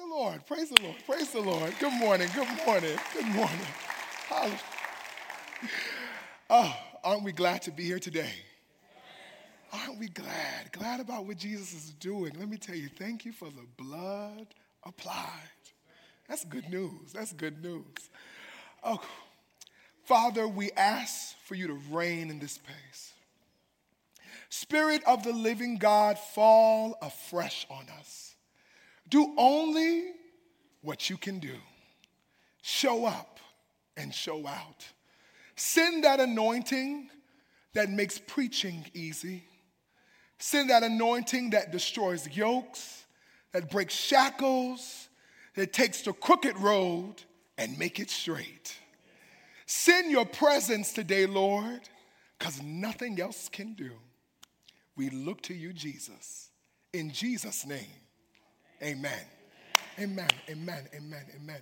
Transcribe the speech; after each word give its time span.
the 0.00 0.06
Lord. 0.06 0.46
Praise 0.46 0.70
the 0.70 0.82
Lord. 0.82 0.96
Praise 1.06 1.30
the 1.30 1.40
Lord. 1.40 1.74
Good 1.78 1.92
morning. 1.92 2.28
Good 2.34 2.48
morning. 2.66 2.96
Good 3.12 3.26
morning. 3.26 3.66
Oh, 6.48 6.74
aren't 7.04 7.22
we 7.22 7.32
glad 7.32 7.62
to 7.62 7.70
be 7.70 7.84
here 7.84 7.98
today? 7.98 8.32
Aren't 9.72 9.98
we 9.98 10.08
glad? 10.08 10.72
Glad 10.72 11.00
about 11.00 11.26
what 11.26 11.36
Jesus 11.36 11.74
is 11.74 11.92
doing. 11.92 12.32
Let 12.38 12.48
me 12.48 12.56
tell 12.56 12.74
you, 12.74 12.88
thank 12.88 13.24
you 13.24 13.32
for 13.32 13.46
the 13.46 13.66
blood 13.76 14.46
applied. 14.84 15.26
That's 16.28 16.44
good 16.44 16.70
news. 16.70 17.12
That's 17.12 17.32
good 17.32 17.62
news. 17.62 18.10
Oh, 18.82 19.00
Father, 20.04 20.48
we 20.48 20.72
ask 20.72 21.36
for 21.44 21.54
you 21.54 21.66
to 21.66 21.78
reign 21.90 22.30
in 22.30 22.38
this 22.38 22.56
place. 22.56 23.12
Spirit 24.48 25.02
of 25.06 25.22
the 25.24 25.32
living 25.32 25.76
God, 25.76 26.18
fall 26.18 26.96
afresh 27.02 27.66
on 27.70 27.86
us. 27.98 28.29
Do 29.10 29.34
only 29.36 30.12
what 30.82 31.10
you 31.10 31.16
can 31.16 31.38
do. 31.38 31.56
Show 32.62 33.04
up 33.04 33.38
and 33.96 34.14
show 34.14 34.46
out. 34.46 34.86
Send 35.56 36.04
that 36.04 36.20
anointing 36.20 37.10
that 37.74 37.90
makes 37.90 38.18
preaching 38.18 38.86
easy. 38.94 39.44
Send 40.38 40.70
that 40.70 40.82
anointing 40.82 41.50
that 41.50 41.70
destroys 41.70 42.26
yokes, 42.34 43.04
that 43.52 43.70
breaks 43.70 43.94
shackles, 43.94 45.08
that 45.54 45.72
takes 45.72 46.02
the 46.02 46.12
crooked 46.12 46.56
road 46.58 47.16
and 47.58 47.78
make 47.78 48.00
it 48.00 48.08
straight. 48.08 48.74
Send 49.66 50.10
your 50.10 50.24
presence 50.24 50.92
today, 50.92 51.26
Lord, 51.26 51.80
because 52.38 52.62
nothing 52.62 53.20
else 53.20 53.48
can 53.48 53.74
do. 53.74 53.92
We 54.96 55.10
look 55.10 55.42
to 55.42 55.54
you, 55.54 55.72
Jesus. 55.72 56.50
In 56.92 57.10
Jesus' 57.10 57.66
name, 57.66 57.99
amen. 58.82 59.20
Amen, 59.98 60.28
amen, 60.48 60.88
amen, 60.94 61.24
amen. 61.36 61.60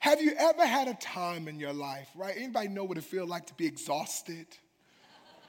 Have 0.00 0.20
you 0.20 0.34
ever 0.38 0.66
had 0.66 0.88
a 0.88 0.94
time 0.94 1.48
in 1.48 1.58
your 1.58 1.72
life, 1.72 2.08
right? 2.14 2.34
Anybody 2.36 2.68
know 2.68 2.84
what 2.84 2.98
it 2.98 3.04
feels 3.04 3.28
like 3.28 3.46
to 3.46 3.54
be 3.54 3.66
exhausted? 3.66 4.46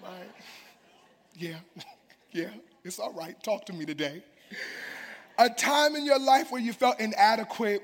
Right? 0.01 0.31
Yeah, 1.33 1.57
yeah, 2.31 2.51
it's 2.83 2.99
all 2.99 3.13
right. 3.13 3.41
Talk 3.43 3.65
to 3.65 3.73
me 3.73 3.85
today. 3.85 4.23
A 5.37 5.49
time 5.49 5.95
in 5.95 6.05
your 6.05 6.19
life 6.19 6.51
where 6.51 6.61
you 6.61 6.71
felt 6.71 6.99
inadequate, 6.99 7.83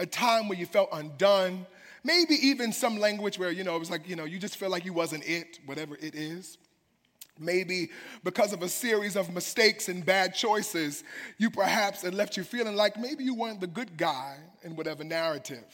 a 0.00 0.06
time 0.06 0.48
where 0.48 0.58
you 0.58 0.66
felt 0.66 0.88
undone, 0.92 1.66
maybe 2.02 2.34
even 2.34 2.72
some 2.72 2.98
language 2.98 3.38
where, 3.38 3.52
you 3.52 3.62
know, 3.62 3.76
it 3.76 3.78
was 3.78 3.90
like, 3.90 4.08
you 4.08 4.16
know, 4.16 4.24
you 4.24 4.38
just 4.38 4.56
feel 4.56 4.70
like 4.70 4.84
you 4.84 4.92
wasn't 4.92 5.24
it, 5.28 5.60
whatever 5.66 5.96
it 5.96 6.14
is. 6.14 6.58
Maybe 7.40 7.90
because 8.24 8.52
of 8.52 8.62
a 8.62 8.68
series 8.68 9.16
of 9.16 9.32
mistakes 9.32 9.88
and 9.88 10.04
bad 10.04 10.34
choices, 10.34 11.04
you 11.38 11.50
perhaps 11.50 12.02
had 12.02 12.14
left 12.14 12.36
you 12.36 12.44
feeling 12.44 12.74
like 12.74 12.98
maybe 12.98 13.24
you 13.24 13.34
weren't 13.34 13.60
the 13.60 13.66
good 13.66 13.96
guy 13.96 14.36
in 14.62 14.76
whatever 14.76 15.04
narrative. 15.04 15.64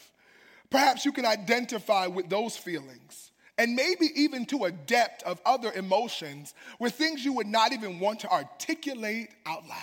Perhaps 0.71 1.05
you 1.05 1.13
can 1.13 1.25
identify 1.25 2.07
with 2.07 2.29
those 2.29 2.57
feelings 2.57 3.31
and 3.59 3.77
maybe 3.77 4.11
even 4.17 4.45
to 4.47 4.65
a 4.65 4.73
depth 4.73 5.23
of 5.23 5.41
other 5.47 5.73
emotions 5.73 6.55
where 6.79 6.91
things 6.91 7.25
you 7.25 7.33
would 7.35 7.47
not 7.47 7.73
even 7.73 8.01
want 8.01 8.21
to 8.21 8.31
articulate 8.31 9.29
out 9.47 9.67
loud. 9.69 9.79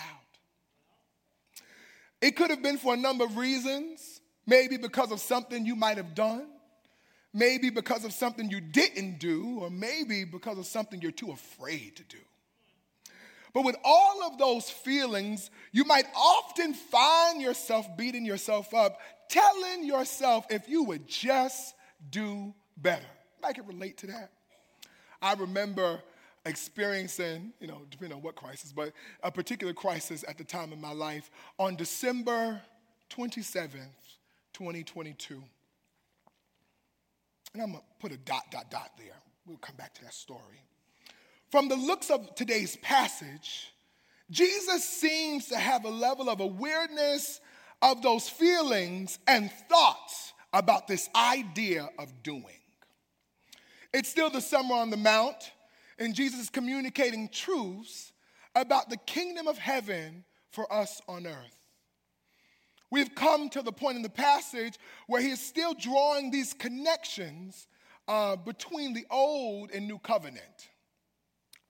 It 2.20 2.36
could 2.36 2.50
have 2.50 2.62
been 2.62 2.78
for 2.78 2.94
a 2.94 2.96
number 2.96 3.24
of 3.24 3.36
reasons, 3.36 4.20
maybe 4.46 4.76
because 4.76 5.10
of 5.10 5.20
something 5.20 5.66
you 5.66 5.74
might 5.74 5.96
have 5.96 6.14
done, 6.14 6.46
maybe 7.32 7.70
because 7.70 8.04
of 8.04 8.12
something 8.12 8.50
you 8.50 8.60
didn't 8.60 9.18
do, 9.18 9.58
or 9.60 9.70
maybe 9.70 10.24
because 10.24 10.58
of 10.58 10.66
something 10.66 11.00
you're 11.00 11.10
too 11.10 11.30
afraid 11.30 11.96
to 11.96 12.04
do. 12.04 12.18
But 13.54 13.64
with 13.64 13.76
all 13.84 14.22
of 14.24 14.38
those 14.38 14.70
feelings, 14.70 15.50
you 15.72 15.84
might 15.84 16.06
often 16.16 16.72
find 16.72 17.40
yourself 17.40 17.86
beating 17.96 18.24
yourself 18.24 18.72
up, 18.72 18.98
telling 19.28 19.84
yourself 19.84 20.46
if 20.50 20.68
you 20.68 20.84
would 20.84 21.06
just 21.06 21.74
do 22.10 22.54
better. 22.76 23.04
I 23.44 23.52
can 23.52 23.66
relate 23.66 23.98
to 23.98 24.06
that. 24.08 24.30
I 25.20 25.34
remember 25.34 26.02
experiencing, 26.44 27.52
you 27.60 27.66
know, 27.66 27.82
depending 27.90 28.16
on 28.16 28.22
what 28.22 28.34
crisis, 28.34 28.72
but 28.72 28.92
a 29.22 29.30
particular 29.30 29.72
crisis 29.72 30.24
at 30.26 30.38
the 30.38 30.44
time 30.44 30.72
in 30.72 30.80
my 30.80 30.92
life 30.92 31.30
on 31.58 31.76
December 31.76 32.60
27th, 33.10 33.68
2022. 34.52 35.42
And 37.52 37.62
I'm 37.62 37.72
gonna 37.72 37.84
put 38.00 38.12
a 38.12 38.16
dot, 38.16 38.50
dot, 38.50 38.70
dot 38.70 38.92
there. 38.98 39.16
We'll 39.46 39.58
come 39.58 39.76
back 39.76 39.94
to 39.94 40.04
that 40.04 40.14
story. 40.14 40.64
From 41.50 41.68
the 41.68 41.76
looks 41.76 42.10
of 42.10 42.34
today's 42.34 42.76
passage, 42.76 43.74
Jesus 44.30 44.88
seems 44.88 45.48
to 45.48 45.58
have 45.58 45.84
a 45.84 45.90
level 45.90 46.30
of 46.30 46.40
awareness 46.40 47.40
of 47.82 48.00
those 48.02 48.28
feelings 48.28 49.18
and 49.26 49.50
thoughts 49.68 50.32
about 50.52 50.86
this 50.86 51.10
idea 51.14 51.90
of 51.98 52.22
doing. 52.22 52.60
It's 53.92 54.08
still 54.08 54.30
the 54.30 54.40
Summer 54.40 54.74
on 54.74 54.90
the 54.90 54.96
Mount, 54.96 55.52
and 55.98 56.14
Jesus 56.14 56.40
is 56.40 56.50
communicating 56.50 57.28
truths 57.28 58.12
about 58.54 58.88
the 58.88 58.96
kingdom 58.96 59.46
of 59.46 59.58
heaven 59.58 60.24
for 60.50 60.72
us 60.72 61.00
on 61.08 61.26
earth. 61.26 61.61
We've 62.92 63.14
come 63.14 63.48
to 63.48 63.62
the 63.62 63.72
point 63.72 63.96
in 63.96 64.02
the 64.02 64.10
passage 64.10 64.78
where 65.06 65.22
he 65.22 65.30
is 65.30 65.40
still 65.40 65.72
drawing 65.72 66.30
these 66.30 66.52
connections 66.52 67.66
uh, 68.06 68.36
between 68.36 68.92
the 68.92 69.06
old 69.10 69.70
and 69.70 69.88
new 69.88 69.98
covenant. 69.98 70.68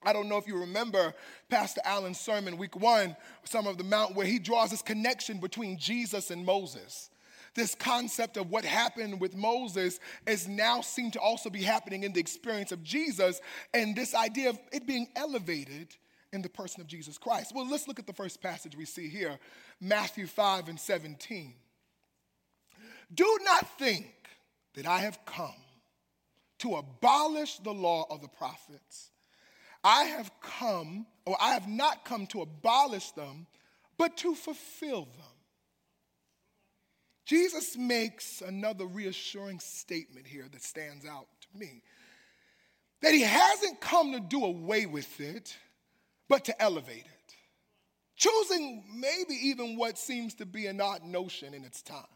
I 0.03 0.13
don't 0.13 0.29
know 0.29 0.37
if 0.37 0.49
you 0.49 0.59
remember 0.59 1.15
Pastor 1.49 1.81
Allen's 1.85 2.19
sermon, 2.19 2.57
week 2.57 2.75
one, 2.75 3.15
Summer 3.45 3.71
on 3.71 3.77
the 3.77 3.85
Mount, 3.85 4.17
where 4.17 4.27
he 4.27 4.41
draws 4.41 4.71
this 4.71 4.83
connection 4.83 5.39
between 5.39 5.79
Jesus 5.79 6.33
and 6.33 6.45
Moses. 6.45 7.09
This 7.55 7.77
concept 7.77 8.37
of 8.37 8.51
what 8.51 8.65
happened 8.65 9.21
with 9.21 9.37
Moses 9.37 10.01
is 10.27 10.49
now 10.49 10.81
seen 10.81 11.13
to 11.13 11.21
also 11.21 11.51
be 11.51 11.63
happening 11.63 12.03
in 12.03 12.13
the 12.13 12.19
experience 12.19 12.73
of 12.73 12.83
Jesus, 12.83 13.41
and 13.73 13.95
this 13.95 14.13
idea 14.13 14.51
of 14.51 14.59
it 14.73 14.89
being 14.89 15.07
elevated 15.15 15.95
in 16.33 16.43
the 16.43 16.49
person 16.49 16.81
of 16.81 16.87
Jesus 16.87 17.19
Christ. 17.19 17.53
Well, 17.55 17.69
let's 17.69 17.87
look 17.87 17.99
at 17.99 18.07
the 18.07 18.13
first 18.13 18.43
passage 18.43 18.77
we 18.77 18.85
see 18.85 19.09
here 19.09 19.39
Matthew 19.81 20.27
5 20.27 20.69
and 20.69 20.81
17. 20.81 21.55
Do 23.15 23.39
not 23.45 23.79
think 23.79 24.07
that 24.75 24.87
I 24.87 25.01
have 25.01 25.19
come 25.27 25.55
to 26.61 26.77
abolish 26.77 27.59
the 27.59 27.73
law 27.73 28.07
of 28.09 28.23
the 28.23 28.29
prophets. 28.29 29.11
I 29.85 30.05
have 30.05 30.31
come, 30.41 31.07
or 31.27 31.37
I 31.41 31.53
have 31.53 31.69
not 31.69 32.05
come 32.05 32.27
to 32.29 32.41
abolish 32.41 33.11
them, 33.11 33.47
but 33.99 34.17
to 34.19 34.35
fulfill 34.35 35.03
them. 35.03 35.27
Jesus 37.27 37.77
makes 37.77 38.41
another 38.41 38.87
reassuring 38.87 39.61
statement 39.61 40.27
here 40.27 40.47
that 40.51 40.63
stands 40.63 41.05
out 41.05 41.27
to 41.41 41.59
me 41.59 41.83
that 43.01 43.13
he 43.13 43.23
hasn't 43.23 43.81
come 43.81 44.13
to 44.13 44.21
do 44.21 44.45
away 44.45 44.87
with 44.87 45.21
it, 45.21 45.57
but 46.33 46.47
to 46.47 46.63
elevate 46.63 47.05
it. 47.05 47.35
Choosing 48.17 48.85
maybe 48.91 49.35
even 49.35 49.77
what 49.77 49.99
seems 49.99 50.33
to 50.37 50.47
be 50.47 50.67
an 50.67 50.81
odd 50.81 51.05
notion 51.05 51.53
in 51.53 51.63
its 51.63 51.83
time. 51.83 52.07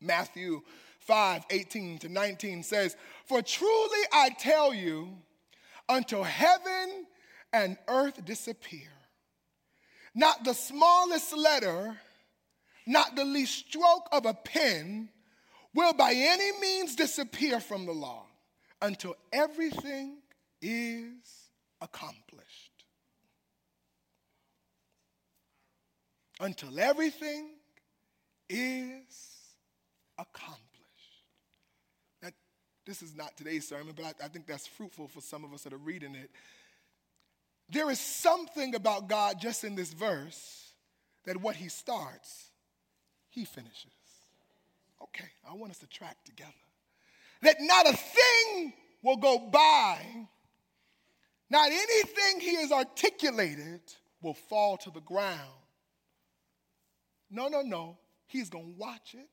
Matthew 0.00 0.62
5 1.00 1.46
18 1.50 1.98
to 1.98 2.08
19 2.08 2.62
says, 2.62 2.96
For 3.26 3.42
truly 3.42 3.98
I 4.12 4.28
tell 4.38 4.72
you, 4.72 5.08
until 5.88 6.22
heaven 6.22 7.06
and 7.52 7.76
earth 7.88 8.24
disappear. 8.24 8.92
Not 10.14 10.44
the 10.44 10.54
smallest 10.54 11.36
letter, 11.36 11.98
not 12.86 13.16
the 13.16 13.24
least 13.24 13.66
stroke 13.66 14.08
of 14.12 14.26
a 14.26 14.34
pen 14.34 15.08
will 15.74 15.92
by 15.92 16.12
any 16.14 16.56
means 16.60 16.94
disappear 16.94 17.58
from 17.58 17.84
the 17.84 17.92
law 17.92 18.26
until 18.80 19.16
everything 19.32 20.18
is 20.62 21.50
accomplished. 21.80 22.65
Until 26.40 26.78
everything 26.78 27.50
is 28.48 29.36
accomplished. 30.18 30.62
Now, 32.22 32.28
This 32.86 33.02
is 33.02 33.14
not 33.14 33.36
today's 33.36 33.66
sermon, 33.66 33.94
but 33.96 34.04
I, 34.04 34.26
I 34.26 34.28
think 34.28 34.46
that's 34.46 34.66
fruitful 34.66 35.08
for 35.08 35.20
some 35.20 35.44
of 35.44 35.52
us 35.52 35.62
that 35.62 35.72
are 35.72 35.78
reading 35.78 36.14
it. 36.14 36.30
There 37.68 37.90
is 37.90 37.98
something 37.98 38.74
about 38.74 39.08
God 39.08 39.40
just 39.40 39.64
in 39.64 39.74
this 39.74 39.92
verse 39.92 40.72
that 41.24 41.36
what 41.36 41.56
he 41.56 41.68
starts, 41.68 42.50
he 43.30 43.44
finishes. 43.44 43.90
Okay, 45.02 45.28
I 45.48 45.54
want 45.54 45.72
us 45.72 45.78
to 45.78 45.86
track 45.86 46.16
together. 46.24 46.52
That 47.42 47.56
not 47.60 47.88
a 47.88 47.96
thing 47.96 48.72
will 49.02 49.16
go 49.16 49.38
by, 49.38 49.98
not 51.50 51.70
anything 51.70 52.40
he 52.40 52.56
has 52.56 52.72
articulated 52.72 53.80
will 54.22 54.34
fall 54.34 54.76
to 54.78 54.90
the 54.90 55.00
ground. 55.00 55.65
No, 57.30 57.48
no, 57.48 57.62
no. 57.62 57.98
He's 58.26 58.50
going 58.50 58.74
to 58.74 58.78
watch 58.78 59.14
it 59.14 59.28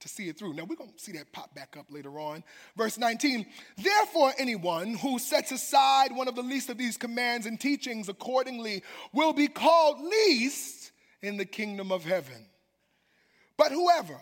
to 0.00 0.08
see 0.08 0.28
it 0.28 0.38
through. 0.38 0.54
Now, 0.54 0.64
we're 0.64 0.76
going 0.76 0.92
to 0.92 0.98
see 0.98 1.12
that 1.12 1.32
pop 1.32 1.54
back 1.54 1.76
up 1.78 1.86
later 1.90 2.18
on. 2.18 2.44
Verse 2.76 2.98
19 2.98 3.46
Therefore, 3.76 4.32
anyone 4.38 4.94
who 4.94 5.18
sets 5.18 5.50
aside 5.50 6.14
one 6.14 6.28
of 6.28 6.36
the 6.36 6.42
least 6.42 6.68
of 6.68 6.78
these 6.78 6.96
commands 6.96 7.46
and 7.46 7.58
teachings 7.58 8.08
accordingly 8.08 8.82
will 9.12 9.32
be 9.32 9.48
called 9.48 10.00
least 10.00 10.92
in 11.22 11.36
the 11.36 11.44
kingdom 11.44 11.90
of 11.90 12.04
heaven. 12.04 12.46
But 13.56 13.72
whoever 13.72 14.20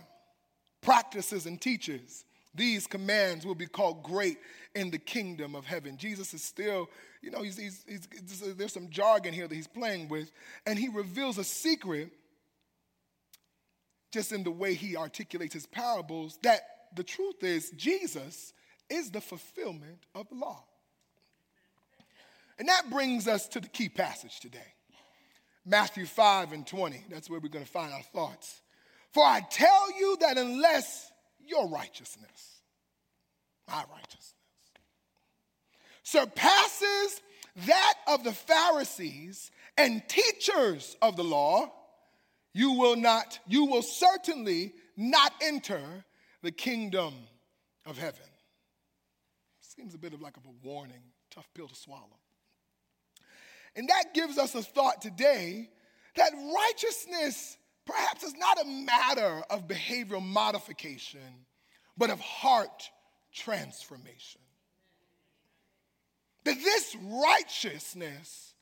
practices 0.82 1.46
and 1.46 1.60
teaches 1.60 2.24
these 2.54 2.86
commands 2.86 3.46
will 3.46 3.54
be 3.54 3.66
called 3.66 4.02
great 4.02 4.38
in 4.74 4.90
the 4.90 4.98
kingdom 4.98 5.54
of 5.54 5.64
heaven. 5.64 5.96
Jesus 5.96 6.34
is 6.34 6.44
still, 6.44 6.90
you 7.22 7.30
know, 7.30 7.42
he's, 7.42 7.56
he's, 7.56 7.84
he's, 7.86 8.56
there's 8.56 8.72
some 8.72 8.90
jargon 8.90 9.32
here 9.32 9.48
that 9.48 9.54
he's 9.54 9.66
playing 9.66 10.08
with, 10.08 10.30
and 10.66 10.78
he 10.78 10.88
reveals 10.88 11.38
a 11.38 11.44
secret 11.44 12.12
just 14.12 14.30
in 14.30 14.44
the 14.44 14.50
way 14.50 14.74
he 14.74 14.96
articulates 14.96 15.54
his 15.54 15.66
parables 15.66 16.38
that 16.42 16.60
the 16.94 17.02
truth 17.02 17.42
is 17.42 17.70
Jesus 17.70 18.52
is 18.88 19.10
the 19.10 19.20
fulfillment 19.20 20.04
of 20.14 20.28
the 20.28 20.34
law. 20.34 20.62
And 22.58 22.68
that 22.68 22.90
brings 22.90 23.26
us 23.26 23.48
to 23.48 23.60
the 23.60 23.68
key 23.68 23.88
passage 23.88 24.38
today 24.38 24.74
Matthew 25.64 26.06
5 26.06 26.52
and 26.52 26.66
20. 26.66 27.04
That's 27.10 27.30
where 27.30 27.40
we're 27.40 27.48
going 27.48 27.64
to 27.64 27.70
find 27.70 27.92
our 27.92 28.02
thoughts. 28.02 28.60
For 29.12 29.24
I 29.24 29.40
tell 29.50 29.98
you 29.98 30.16
that 30.20 30.38
unless 30.38 31.10
your 31.44 31.68
righteousness, 31.68 32.60
my 33.68 33.84
righteousness, 33.92 34.34
surpasses 36.02 37.20
that 37.66 37.94
of 38.08 38.24
the 38.24 38.32
Pharisees 38.32 39.50
and 39.76 40.02
teachers 40.08 40.96
of 41.02 41.16
the 41.16 41.24
law, 41.24 41.70
you 42.52 42.72
will 42.72 42.96
not, 42.96 43.38
you 43.46 43.64
will 43.66 43.82
certainly 43.82 44.74
not 44.96 45.32
enter 45.40 45.82
the 46.42 46.50
kingdom 46.50 47.14
of 47.86 47.98
heaven. 47.98 48.20
Seems 49.60 49.94
a 49.94 49.98
bit 49.98 50.12
of 50.12 50.20
like 50.20 50.36
of 50.36 50.44
a 50.44 50.66
warning, 50.66 51.02
tough 51.30 51.48
pill 51.54 51.68
to 51.68 51.74
swallow. 51.74 52.18
And 53.74 53.88
that 53.88 54.12
gives 54.12 54.38
us 54.38 54.54
a 54.54 54.62
thought 54.62 55.00
today 55.00 55.70
that 56.16 56.32
righteousness 56.54 57.56
perhaps 57.86 58.22
is 58.22 58.34
not 58.36 58.60
a 58.60 58.66
matter 58.66 59.42
of 59.50 59.66
behavioral 59.66 60.22
modification, 60.22 61.20
but 61.96 62.10
of 62.10 62.20
heart 62.20 62.90
transformation. 63.32 64.40
That 66.44 66.56
this 66.56 66.96
righteousness 67.02 68.52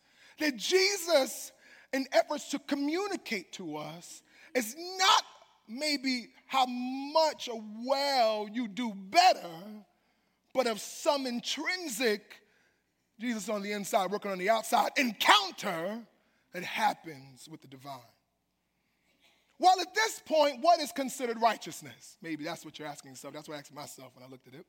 that 0.40 0.56
Jesus, 0.56 1.52
in 1.92 2.06
efforts 2.12 2.48
to 2.50 2.58
communicate 2.58 3.52
to 3.54 3.76
us, 3.76 4.22
is 4.54 4.76
not 4.98 5.24
maybe 5.68 6.28
how 6.46 6.66
much 6.66 7.48
or 7.48 7.62
well 7.86 8.48
you 8.52 8.68
do 8.68 8.92
better, 8.94 9.48
but 10.52 10.66
of 10.66 10.80
some 10.80 11.26
intrinsic, 11.26 12.42
Jesus 13.20 13.48
on 13.48 13.62
the 13.62 13.72
inside, 13.72 14.10
working 14.10 14.30
on 14.30 14.38
the 14.38 14.50
outside, 14.50 14.90
encounter 14.96 16.00
that 16.52 16.64
happens 16.64 17.48
with 17.50 17.60
the 17.60 17.68
divine. 17.68 17.98
Well, 19.58 19.78
at 19.80 19.94
this 19.94 20.22
point, 20.24 20.62
what 20.62 20.80
is 20.80 20.90
considered 20.90 21.40
righteousness? 21.40 22.16
Maybe 22.22 22.44
that's 22.44 22.64
what 22.64 22.78
you're 22.78 22.88
asking 22.88 23.10
yourself. 23.10 23.34
That's 23.34 23.46
what 23.46 23.56
I 23.56 23.58
asked 23.58 23.74
myself 23.74 24.12
when 24.14 24.24
I 24.24 24.28
looked 24.28 24.48
at 24.48 24.54
it. 24.54 24.64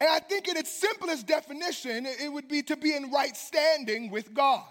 And 0.00 0.08
I 0.10 0.18
think, 0.20 0.48
in 0.48 0.56
its 0.56 0.72
simplest 0.72 1.26
definition, 1.26 2.06
it 2.06 2.32
would 2.32 2.48
be 2.48 2.62
to 2.62 2.76
be 2.76 2.94
in 2.94 3.10
right 3.10 3.36
standing 3.36 4.10
with 4.10 4.34
God. 4.34 4.64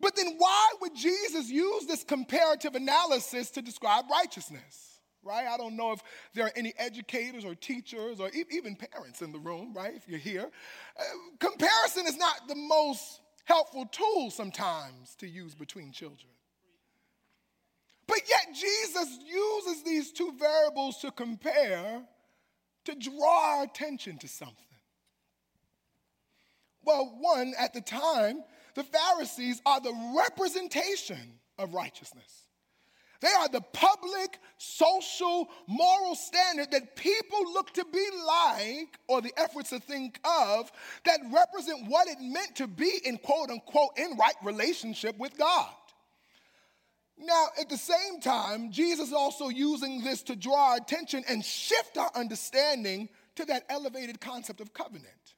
But 0.00 0.16
then, 0.16 0.34
why 0.38 0.68
would 0.80 0.94
Jesus 0.94 1.48
use 1.48 1.86
this 1.86 2.04
comparative 2.04 2.74
analysis 2.74 3.50
to 3.50 3.62
describe 3.62 4.06
righteousness? 4.10 5.00
Right? 5.22 5.46
I 5.46 5.58
don't 5.58 5.76
know 5.76 5.92
if 5.92 6.00
there 6.34 6.46
are 6.46 6.52
any 6.56 6.72
educators 6.78 7.44
or 7.44 7.54
teachers 7.54 8.20
or 8.20 8.30
even 8.50 8.74
parents 8.74 9.20
in 9.20 9.32
the 9.32 9.38
room, 9.38 9.74
right? 9.74 9.94
If 9.94 10.08
you're 10.08 10.18
here. 10.18 10.50
Uh, 10.98 11.02
comparison 11.38 12.06
is 12.06 12.16
not 12.16 12.48
the 12.48 12.54
most 12.54 13.20
helpful 13.44 13.84
tool 13.86 14.30
sometimes 14.30 15.14
to 15.16 15.28
use 15.28 15.54
between 15.54 15.92
children. 15.92 16.30
But 18.06 18.22
yet, 18.28 18.54
Jesus 18.54 19.18
uses 19.26 19.82
these 19.84 20.10
two 20.10 20.32
variables 20.38 20.98
to 20.98 21.10
compare 21.10 22.02
to 22.84 22.94
draw 22.94 23.58
our 23.58 23.64
attention 23.64 24.18
to 24.18 24.28
something. 24.28 24.56
Well, 26.82 27.14
one, 27.20 27.52
at 27.58 27.74
the 27.74 27.82
time, 27.82 28.42
the 28.74 28.84
Pharisees 28.84 29.60
are 29.66 29.80
the 29.80 29.94
representation 30.16 31.40
of 31.58 31.74
righteousness. 31.74 32.46
They 33.20 33.28
are 33.28 33.48
the 33.48 33.60
public, 33.60 34.38
social, 34.56 35.48
moral 35.66 36.14
standard 36.14 36.70
that 36.70 36.96
people 36.96 37.52
look 37.52 37.72
to 37.74 37.84
be 37.92 38.08
like, 38.26 38.98
or 39.08 39.20
the 39.20 39.32
efforts 39.36 39.70
to 39.70 39.78
think 39.78 40.18
of, 40.24 40.72
that 41.04 41.20
represent 41.30 41.86
what 41.86 42.08
it 42.08 42.16
meant 42.20 42.56
to 42.56 42.66
be 42.66 42.90
in 43.04 43.18
quote 43.18 43.50
unquote 43.50 43.98
in 43.98 44.16
right 44.16 44.34
relationship 44.42 45.18
with 45.18 45.36
God. 45.36 45.68
Now, 47.18 47.48
at 47.60 47.68
the 47.68 47.76
same 47.76 48.20
time, 48.22 48.72
Jesus 48.72 49.08
is 49.08 49.14
also 49.14 49.48
using 49.48 50.02
this 50.02 50.22
to 50.22 50.36
draw 50.36 50.70
our 50.70 50.76
attention 50.76 51.22
and 51.28 51.44
shift 51.44 51.98
our 51.98 52.10
understanding 52.14 53.10
to 53.36 53.44
that 53.44 53.64
elevated 53.68 54.20
concept 54.20 54.62
of 54.62 54.72
covenant. 54.72 55.34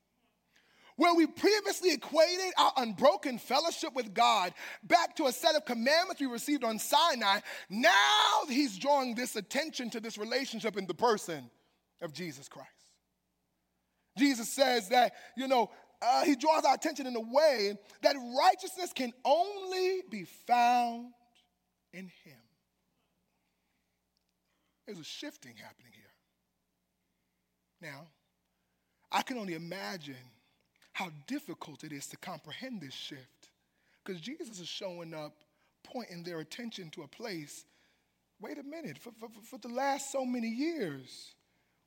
Where 0.97 1.15
we 1.15 1.27
previously 1.27 1.93
equated 1.93 2.53
our 2.59 2.73
unbroken 2.77 3.39
fellowship 3.39 3.95
with 3.95 4.13
God 4.13 4.53
back 4.85 5.17
to 5.17 5.27
a 5.27 5.33
set 5.33 5.55
of 5.55 5.65
commandments 5.65 6.21
we 6.21 6.27
received 6.27 6.65
on 6.65 6.79
Sinai, 6.79 7.41
now 7.71 8.43
he's 8.49 8.79
drawing 8.79 9.15
this 9.15 9.37
attention 9.37 9.91
to 9.91 10.01
this 10.01 10.19
relationship 10.19 10.77
in 10.77 10.87
the 10.87 10.95
person 10.95 11.51
of 12.03 12.13
Jesus 12.13 12.49
Christ. 12.49 12.69
Jesus 14.19 14.49
says 14.49 14.89
that, 14.91 15.13
you 15.37 15.49
know, 15.49 15.71
uh, 16.03 16.25
he 16.25 16.35
draws 16.35 16.65
our 16.65 16.75
attention 16.75 17.07
in 17.07 17.17
a 17.17 17.21
way 17.21 17.79
that 18.03 18.17
righteousness 18.39 18.93
can 18.93 19.13
only 19.25 20.03
be 20.11 20.25
found 20.47 21.13
in 21.93 22.11
Him. 22.25 22.39
There's 24.87 24.99
a 24.99 25.05
shifting 25.05 25.55
happening 25.57 25.93
here. 25.95 26.05
Now, 27.81 28.09
I 29.11 29.23
can 29.23 29.39
only 29.39 29.55
imagine 29.55 30.17
how 30.93 31.11
difficult 31.27 31.85
it 31.85 31.93
is 31.93 32.07
to 32.09 32.17
comprehend 32.17 32.81
this 32.81 32.95
shift 32.95 33.51
because 34.05 34.21
Jesus 34.21 34.61
is 34.61 34.69
showing 34.69 35.15
up, 35.15 35.33
pointing 35.85 36.23
their 36.23 36.41
attention 36.41 36.91
to 36.91 37.03
a 37.03 37.09
place. 37.09 37.65
Wait 38.41 38.59
a 38.59 38.63
minute, 38.63 38.99
for, 38.99 39.13
for, 39.21 39.29
for 39.43 39.59
the 39.59 39.73
last 39.73 40.11
so 40.11 40.25
many 40.25 40.49
years, 40.49 41.35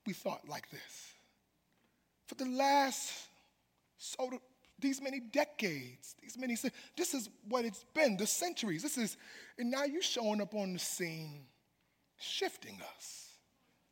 we 0.06 0.12
thought 0.12 0.48
like 0.48 0.70
this. 0.70 1.14
For 2.26 2.34
the 2.34 2.46
last 2.46 3.12
so 3.98 4.30
these 4.78 5.00
many 5.00 5.20
decades, 5.20 6.16
these 6.20 6.36
many, 6.36 6.56
this 6.96 7.14
is 7.14 7.30
what 7.48 7.64
it's 7.64 7.84
been, 7.94 8.16
the 8.16 8.26
centuries. 8.26 8.82
This 8.82 8.98
is, 8.98 9.16
and 9.58 9.70
now 9.70 9.84
you're 9.84 10.02
showing 10.02 10.40
up 10.40 10.54
on 10.54 10.74
the 10.74 10.78
scene, 10.78 11.44
shifting 12.18 12.78
us. 12.96 13.30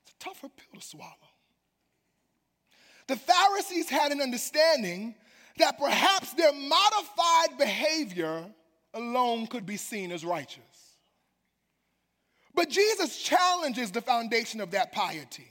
It's 0.03 0.13
a 0.13 0.19
tougher 0.19 0.49
pill 0.49 0.81
to 0.81 0.87
swallow. 0.87 1.13
The 3.07 3.17
Pharisees 3.17 3.89
had 3.89 4.13
an 4.13 4.21
understanding 4.21 5.15
that 5.59 5.79
perhaps 5.79 6.33
their 6.35 6.53
modified 6.53 7.59
behavior 7.59 8.45
alone 8.93 9.47
could 9.47 9.67
be 9.67 9.77
seen 9.77 10.11
as 10.11 10.25
righteous. 10.25 10.63
But 12.55 12.71
Jesus 12.71 13.21
challenges 13.21 13.91
the 13.91 14.01
foundation 14.01 14.61
of 14.61 14.71
that 14.73 14.93
piety 14.93 15.49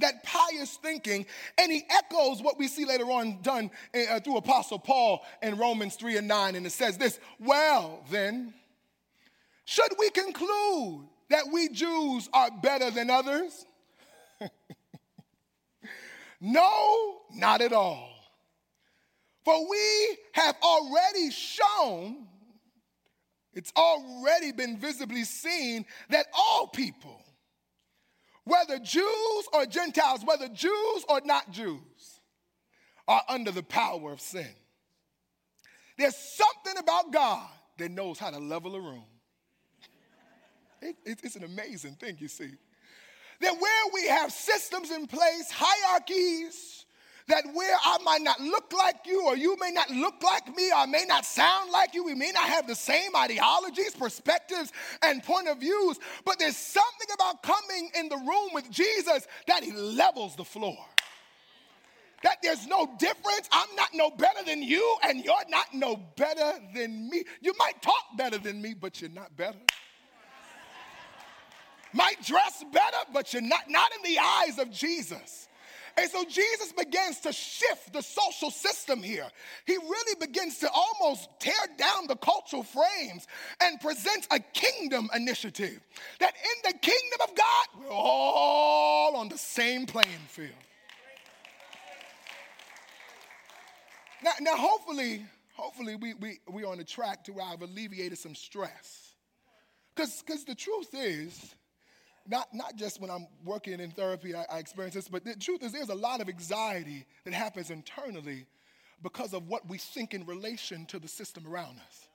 that 0.00 0.24
pious 0.24 0.76
thinking, 0.76 1.26
and 1.58 1.70
he 1.70 1.84
echoes 1.90 2.42
what 2.42 2.58
we 2.58 2.68
see 2.68 2.84
later 2.84 3.04
on 3.04 3.38
done 3.42 3.70
uh, 3.94 4.20
through 4.20 4.38
Apostle 4.38 4.78
Paul 4.78 5.24
in 5.42 5.56
Romans 5.56 5.94
3 5.96 6.18
and 6.18 6.28
9, 6.28 6.56
and 6.56 6.66
it 6.66 6.72
says 6.72 6.98
this 6.98 7.20
Well, 7.38 8.04
then, 8.10 8.52
should 9.64 9.92
we 9.98 10.10
conclude 10.10 11.06
that 11.28 11.44
we 11.52 11.68
Jews 11.68 12.28
are 12.32 12.50
better 12.62 12.90
than 12.90 13.08
others? 13.10 13.66
no, 16.40 17.20
not 17.34 17.60
at 17.60 17.72
all. 17.72 18.08
For 19.44 19.68
we 19.68 20.18
have 20.32 20.56
already 20.62 21.30
shown, 21.30 22.26
it's 23.52 23.72
already 23.76 24.52
been 24.52 24.78
visibly 24.78 25.24
seen 25.24 25.84
that 26.10 26.26
all 26.36 26.66
people, 26.66 27.22
whether 28.44 28.78
Jews 28.78 29.48
or 29.52 29.66
Gentiles, 29.66 30.22
whether 30.24 30.48
Jews 30.48 31.04
or 31.08 31.20
not 31.24 31.50
Jews, 31.50 32.20
are 33.08 33.22
under 33.28 33.50
the 33.50 33.62
power 33.62 34.12
of 34.12 34.20
sin. 34.20 34.48
There's 35.98 36.16
something 36.16 36.78
about 36.78 37.12
God 37.12 37.48
that 37.78 37.90
knows 37.90 38.18
how 38.18 38.30
to 38.30 38.38
level 38.38 38.76
a 38.76 38.80
room. 38.80 39.04
It, 40.80 40.96
it, 41.04 41.20
it's 41.22 41.36
an 41.36 41.44
amazing 41.44 41.96
thing, 41.96 42.16
you 42.18 42.28
see. 42.28 42.52
That 43.40 43.54
where 43.58 43.84
we 43.94 44.06
have 44.08 44.32
systems 44.32 44.90
in 44.90 45.06
place, 45.06 45.50
hierarchies, 45.50 46.84
that 47.30 47.44
where 47.54 47.76
I 47.84 47.98
might 48.04 48.22
not 48.22 48.40
look 48.40 48.72
like 48.72 48.96
you, 49.06 49.24
or 49.24 49.36
you 49.36 49.56
may 49.60 49.70
not 49.70 49.88
look 49.90 50.22
like 50.22 50.54
me, 50.54 50.70
or 50.72 50.86
may 50.86 51.04
not 51.06 51.24
sound 51.24 51.70
like 51.70 51.94
you, 51.94 52.04
we 52.04 52.14
may 52.14 52.32
not 52.32 52.44
have 52.44 52.66
the 52.66 52.74
same 52.74 53.14
ideologies, 53.16 53.94
perspectives, 53.94 54.72
and 55.02 55.22
point 55.22 55.48
of 55.48 55.58
views, 55.58 55.98
but 56.24 56.38
there's 56.38 56.56
something 56.56 57.08
about 57.14 57.42
coming 57.42 57.90
in 57.98 58.08
the 58.08 58.16
room 58.16 58.50
with 58.52 58.70
Jesus 58.70 59.26
that 59.46 59.62
he 59.62 59.72
levels 59.72 60.36
the 60.36 60.44
floor. 60.44 60.78
That 62.22 62.36
there's 62.42 62.66
no 62.66 62.86
difference. 62.98 63.48
I'm 63.50 63.74
not 63.76 63.90
no 63.94 64.10
better 64.10 64.44
than 64.44 64.62
you, 64.62 64.96
and 65.04 65.24
you're 65.24 65.34
not 65.48 65.72
no 65.72 65.96
better 66.16 66.52
than 66.74 67.08
me. 67.08 67.24
You 67.40 67.54
might 67.58 67.80
talk 67.80 68.04
better 68.18 68.36
than 68.36 68.60
me, 68.60 68.74
but 68.74 69.00
you're 69.00 69.10
not 69.10 69.34
better. 69.36 69.58
Might 71.92 72.22
dress 72.24 72.64
better, 72.72 72.96
but 73.12 73.32
you're 73.32 73.42
not, 73.42 73.68
not 73.68 73.90
in 73.96 74.12
the 74.12 74.18
eyes 74.18 74.58
of 74.58 74.70
Jesus. 74.70 75.48
And 75.96 76.10
so 76.10 76.24
Jesus 76.24 76.72
begins 76.72 77.20
to 77.20 77.32
shift 77.32 77.92
the 77.92 78.02
social 78.02 78.50
system 78.50 79.02
here. 79.02 79.26
He 79.66 79.76
really 79.76 80.14
begins 80.20 80.58
to 80.58 80.70
almost 80.70 81.28
tear 81.40 81.52
down 81.76 82.06
the 82.06 82.16
cultural 82.16 82.62
frames 82.62 83.26
and 83.60 83.80
presents 83.80 84.28
a 84.30 84.38
kingdom 84.38 85.10
initiative. 85.14 85.80
That 86.20 86.34
in 86.34 86.72
the 86.72 86.78
kingdom 86.78 87.18
of 87.22 87.34
God, 87.34 87.66
we're 87.80 87.92
all 87.92 89.16
on 89.16 89.28
the 89.28 89.38
same 89.38 89.86
playing 89.86 90.08
field. 90.28 90.50
Now, 94.22 94.32
now 94.40 94.56
hopefully, 94.56 95.24
hopefully 95.54 95.96
we, 95.96 96.14
we, 96.14 96.40
we're 96.48 96.68
on 96.68 96.78
the 96.78 96.84
track 96.84 97.24
to 97.24 97.32
where 97.32 97.46
I've 97.46 97.62
alleviated 97.62 98.18
some 98.18 98.34
stress. 98.34 99.14
Because 99.94 100.44
the 100.44 100.54
truth 100.54 100.94
is, 100.94 101.54
not, 102.28 102.48
not 102.52 102.76
just 102.76 103.00
when 103.00 103.10
I'm 103.10 103.26
working 103.44 103.80
in 103.80 103.90
therapy, 103.90 104.34
I, 104.34 104.44
I 104.50 104.58
experience 104.58 104.94
this, 104.94 105.08
but 105.08 105.24
the 105.24 105.34
truth 105.36 105.62
is 105.62 105.72
there's 105.72 105.88
a 105.88 105.94
lot 105.94 106.20
of 106.20 106.28
anxiety 106.28 107.06
that 107.24 107.34
happens 107.34 107.70
internally 107.70 108.46
because 109.02 109.32
of 109.32 109.48
what 109.48 109.68
we 109.68 109.78
think 109.78 110.14
in 110.14 110.26
relation 110.26 110.86
to 110.86 110.98
the 110.98 111.08
system 111.08 111.46
around 111.46 111.78
us. 111.88 112.08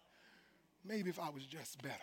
Maybe 0.84 1.10
if 1.10 1.20
I 1.20 1.30
was 1.30 1.44
just 1.44 1.82
better. 1.82 1.96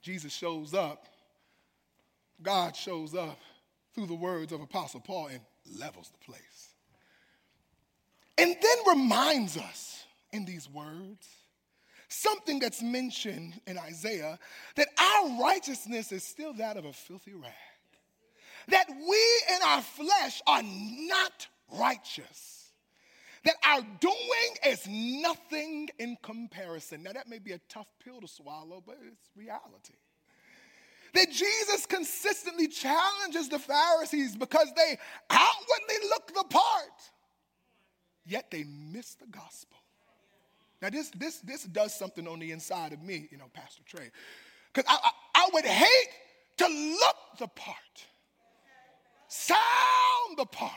Jesus 0.00 0.32
shows 0.32 0.74
up, 0.74 1.06
God 2.42 2.76
shows 2.76 3.14
up 3.14 3.38
through 3.94 4.06
the 4.06 4.14
words 4.14 4.52
of 4.52 4.60
Apostle 4.60 5.00
Paul 5.00 5.28
and 5.28 5.40
levels 5.78 6.10
the 6.10 6.24
place. 6.24 6.74
And 8.38 8.56
then 8.60 8.96
reminds 8.96 9.56
us 9.56 10.04
in 10.32 10.44
these 10.44 10.68
words 10.68 11.28
something 12.12 12.58
that's 12.58 12.82
mentioned 12.82 13.60
in 13.66 13.78
Isaiah 13.78 14.38
that 14.76 14.88
our 14.98 15.40
righteousness 15.40 16.12
is 16.12 16.22
still 16.22 16.52
that 16.54 16.76
of 16.76 16.84
a 16.84 16.92
filthy 16.92 17.34
rag. 17.34 17.52
That 18.68 18.86
we 18.88 19.54
in 19.54 19.62
our 19.66 19.82
flesh 19.82 20.40
are 20.46 20.62
not 20.62 21.48
righteous. 21.78 22.70
That 23.44 23.56
our 23.64 23.80
doing 24.00 24.56
is 24.66 24.86
nothing 24.88 25.88
in 25.98 26.16
comparison. 26.22 27.02
Now, 27.02 27.12
that 27.12 27.28
may 27.28 27.40
be 27.40 27.52
a 27.52 27.60
tough 27.68 27.88
pill 28.04 28.20
to 28.20 28.28
swallow, 28.28 28.82
but 28.86 28.98
it's 29.04 29.30
reality. 29.34 29.94
That 31.14 31.30
Jesus 31.30 31.86
consistently 31.86 32.68
challenges 32.68 33.48
the 33.48 33.58
Pharisees 33.58 34.36
because 34.36 34.68
they 34.76 34.96
outwardly 35.28 36.08
look 36.08 36.28
the 36.28 36.44
part, 36.48 37.12
yet 38.24 38.50
they 38.50 38.64
miss 38.64 39.14
the 39.14 39.26
gospel. 39.26 39.81
Now, 40.82 40.90
this, 40.90 41.10
this, 41.10 41.38
this 41.38 41.62
does 41.62 41.94
something 41.94 42.26
on 42.26 42.40
the 42.40 42.50
inside 42.50 42.92
of 42.92 43.00
me, 43.00 43.28
you 43.30 43.38
know, 43.38 43.48
Pastor 43.54 43.84
Trey. 43.86 44.10
Because 44.74 44.92
I, 44.92 44.98
I, 45.04 45.10
I 45.46 45.48
would 45.54 45.64
hate 45.64 46.08
to 46.58 46.66
look 46.66 47.16
the 47.38 47.46
part, 47.46 47.76
sound 49.28 50.36
the 50.36 50.44
part, 50.44 50.74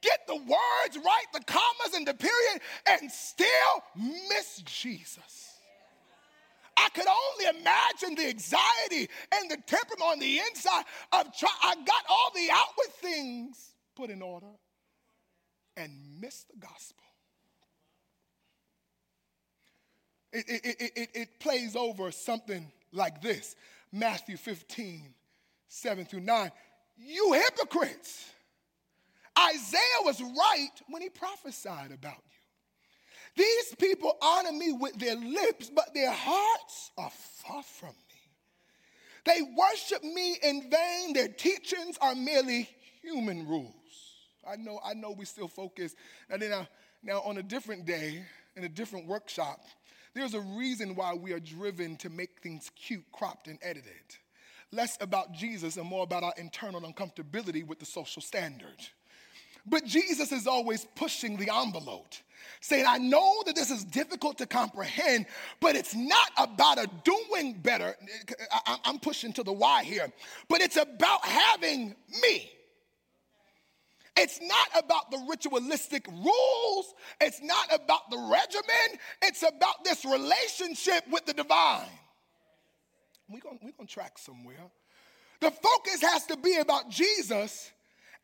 get 0.00 0.20
the 0.28 0.36
words 0.36 0.96
right, 0.96 1.24
the 1.32 1.40
commas 1.44 1.94
and 1.96 2.06
the 2.06 2.14
period, 2.14 2.62
and 2.88 3.10
still 3.10 3.82
miss 4.28 4.62
Jesus. 4.64 5.56
I 6.76 6.88
could 6.94 7.06
only 7.06 7.60
imagine 7.60 8.14
the 8.14 8.28
anxiety 8.28 9.08
and 9.34 9.50
the 9.50 9.56
temperament 9.66 10.12
on 10.12 10.18
the 10.20 10.38
inside 10.38 10.84
of 11.12 11.36
try, 11.36 11.50
I 11.60 11.74
got 11.74 12.04
all 12.08 12.30
the 12.34 12.48
outward 12.52 12.94
things 13.00 13.74
put 13.96 14.10
in 14.10 14.22
order 14.22 14.46
and 15.76 15.92
missed 16.20 16.48
the 16.48 16.56
gospel. 16.56 17.02
It, 20.32 20.44
it, 20.48 20.92
it, 20.96 21.10
it, 21.14 21.40
plays 21.40 21.76
over 21.76 22.10
something 22.10 22.70
like 22.92 23.20
this 23.20 23.54
Matthew 23.92 24.38
15, 24.38 25.12
7 25.68 26.04
through 26.06 26.20
9. 26.20 26.50
You 26.96 27.32
hypocrites! 27.34 28.30
Isaiah 29.38 30.02
was 30.04 30.20
right 30.20 30.70
when 30.88 31.02
he 31.02 31.08
prophesied 31.08 31.92
about 31.92 32.16
you. 32.16 33.44
These 33.44 33.74
people 33.76 34.16
honor 34.20 34.52
me 34.52 34.72
with 34.72 34.94
their 34.98 35.16
lips, 35.16 35.70
but 35.74 35.94
their 35.94 36.12
hearts 36.12 36.90
are 36.98 37.10
far 37.10 37.62
from 37.62 37.88
me. 37.88 37.94
They 39.24 39.40
worship 39.56 40.02
me 40.02 40.36
in 40.42 40.70
vain. 40.70 41.12
Their 41.14 41.28
teachings 41.28 41.96
are 42.00 42.14
merely 42.14 42.68
human 43.02 43.46
rules. 43.46 43.72
I 44.46 44.56
know, 44.56 44.80
I 44.84 44.94
know 44.94 45.12
we 45.12 45.24
still 45.24 45.48
focus. 45.48 45.94
Now, 46.28 46.36
now, 46.36 46.60
uh, 46.60 46.64
now 47.02 47.20
on 47.20 47.38
a 47.38 47.42
different 47.42 47.86
day, 47.86 48.24
in 48.56 48.64
a 48.64 48.68
different 48.68 49.06
workshop, 49.06 49.60
there's 50.14 50.34
a 50.34 50.40
reason 50.40 50.94
why 50.94 51.14
we 51.14 51.32
are 51.32 51.40
driven 51.40 51.96
to 51.96 52.10
make 52.10 52.40
things 52.42 52.70
cute, 52.76 53.04
cropped, 53.12 53.48
and 53.48 53.58
edited. 53.62 53.92
Less 54.70 54.96
about 55.00 55.32
Jesus 55.32 55.76
and 55.76 55.86
more 55.86 56.02
about 56.02 56.22
our 56.22 56.34
internal 56.36 56.80
uncomfortability 56.80 57.66
with 57.66 57.78
the 57.78 57.86
social 57.86 58.22
standard. 58.22 58.76
But 59.66 59.84
Jesus 59.84 60.32
is 60.32 60.46
always 60.46 60.86
pushing 60.96 61.36
the 61.36 61.50
envelope, 61.54 62.14
saying, 62.60 62.84
I 62.88 62.98
know 62.98 63.42
that 63.46 63.54
this 63.54 63.70
is 63.70 63.84
difficult 63.84 64.38
to 64.38 64.46
comprehend, 64.46 65.26
but 65.60 65.76
it's 65.76 65.94
not 65.94 66.30
about 66.36 66.78
a 66.78 66.88
doing 67.04 67.54
better. 67.54 67.94
I'm 68.84 68.98
pushing 68.98 69.32
to 69.34 69.42
the 69.42 69.52
why 69.52 69.84
here, 69.84 70.10
but 70.48 70.60
it's 70.60 70.76
about 70.76 71.24
having 71.24 71.94
me. 72.22 72.50
It's 74.16 74.40
not 74.40 74.84
about 74.84 75.10
the 75.10 75.24
ritualistic 75.28 76.06
rules. 76.06 76.94
It's 77.20 77.40
not 77.42 77.74
about 77.74 78.10
the 78.10 78.18
regimen. 78.18 79.00
It's 79.22 79.42
about 79.42 79.84
this 79.84 80.04
relationship 80.04 81.04
with 81.10 81.24
the 81.24 81.32
divine. 81.32 81.88
We're 83.28 83.40
going 83.40 83.58
we're 83.62 83.72
gonna 83.72 83.88
track 83.88 84.18
somewhere. 84.18 84.70
The 85.40 85.50
focus 85.50 86.02
has 86.02 86.26
to 86.26 86.36
be 86.36 86.56
about 86.56 86.90
Jesus. 86.90 87.70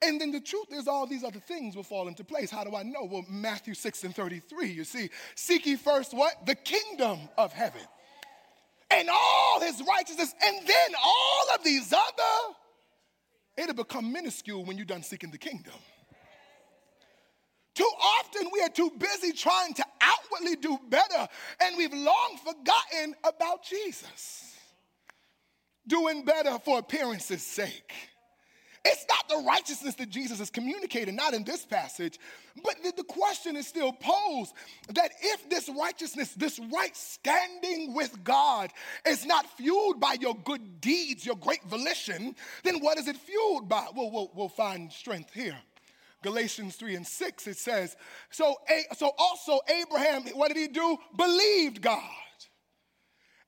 And 0.01 0.21
then 0.21 0.31
the 0.31 0.41
truth 0.41 0.69
is, 0.71 0.87
all 0.87 1.07
these 1.07 1.25
other 1.25 1.41
things 1.41 1.75
will 1.75 1.83
fall 1.83 2.07
into 2.07 2.23
place. 2.23 2.51
How 2.51 2.63
do 2.63 2.77
I 2.77 2.85
know? 2.85 3.05
Well, 3.05 3.25
Matthew 3.29 3.75
6 3.75 4.05
and 4.05 4.15
33, 4.15 4.71
you 4.71 4.85
see, 4.85 5.11
seek 5.35 5.67
ye 5.67 5.75
first 5.75 6.15
what? 6.15 6.47
The 6.47 6.55
kingdom 6.55 7.19
of 7.37 7.53
heaven 7.53 7.81
and 8.91 9.09
all 9.11 9.61
his 9.61 9.83
righteousness, 9.87 10.35
and 10.45 10.67
then 10.67 10.91
all 11.05 11.55
of 11.55 11.65
these 11.65 11.93
other 11.93 12.55
it'll 13.59 13.75
become 13.75 14.13
minuscule 14.13 14.65
when 14.65 14.77
you're 14.77 14.87
done 14.87 15.03
seeking 15.03 15.31
the 15.31 15.39
kingdom. 15.39 15.75
Too 17.75 17.91
often 18.21 18.49
we 18.53 18.61
are 18.63 18.69
too 18.71 18.91
busy 18.99 19.33
trying 19.33 19.75
to 19.75 19.85
outwardly 20.01 20.57
do 20.57 20.79
better, 20.89 21.29
and 21.61 21.77
we've 21.77 21.93
long 21.93 22.39
forgotten 22.45 23.15
about 23.25 23.63
Jesus. 23.63 24.57
Doing 25.87 26.25
better 26.25 26.59
for 26.65 26.81
appearance's 26.81 27.43
sake. 27.43 27.93
It's 28.91 29.05
not 29.07 29.29
the 29.29 29.45
righteousness 29.47 29.95
that 29.97 30.09
Jesus 30.09 30.41
is 30.41 30.49
communicating, 30.49 31.15
not 31.15 31.35
in 31.35 31.45
this 31.45 31.67
passage, 31.67 32.19
but 32.65 32.77
the, 32.83 33.05
question 33.05 33.57
is 33.57 33.67
still 33.67 33.93
posed 33.93 34.55
that 34.95 35.11
if 35.21 35.51
this 35.51 35.69
righteousness, 35.69 36.33
this 36.35 36.59
right 36.73 36.97
standing 36.97 37.95
with 37.95 38.25
God, 38.25 38.71
is 39.07 39.27
not 39.27 39.45
fueled 39.57 40.01
by 40.01 40.17
your 40.21 40.35
good 40.45 40.81
deeds, 40.81 41.27
your 41.27 41.37
great 41.37 41.63
volition, 41.65 42.35
then 42.65 42.79
what 42.79 42.99
is 42.99 43.09
it 43.09 43.17
fueled 43.17 43.69
by? 43.69 43.87
Well, 43.95 44.11
we'll, 44.11 44.31
we'll 44.35 44.49
find 44.49 44.91
strength 44.91 45.35
here. 45.35 45.59
Galatians 46.23 46.77
3 46.77 46.97
and 46.97 47.07
6, 47.07 47.47
it 47.47 47.59
says, 47.59 47.97
so, 48.31 48.57
so 48.97 49.13
also 49.19 49.61
Abraham, 49.69 50.25
what 50.35 50.49
did 50.49 50.57
he 50.57 50.69
do? 50.69 50.97
Believed 51.17 51.83
God. 51.83 52.03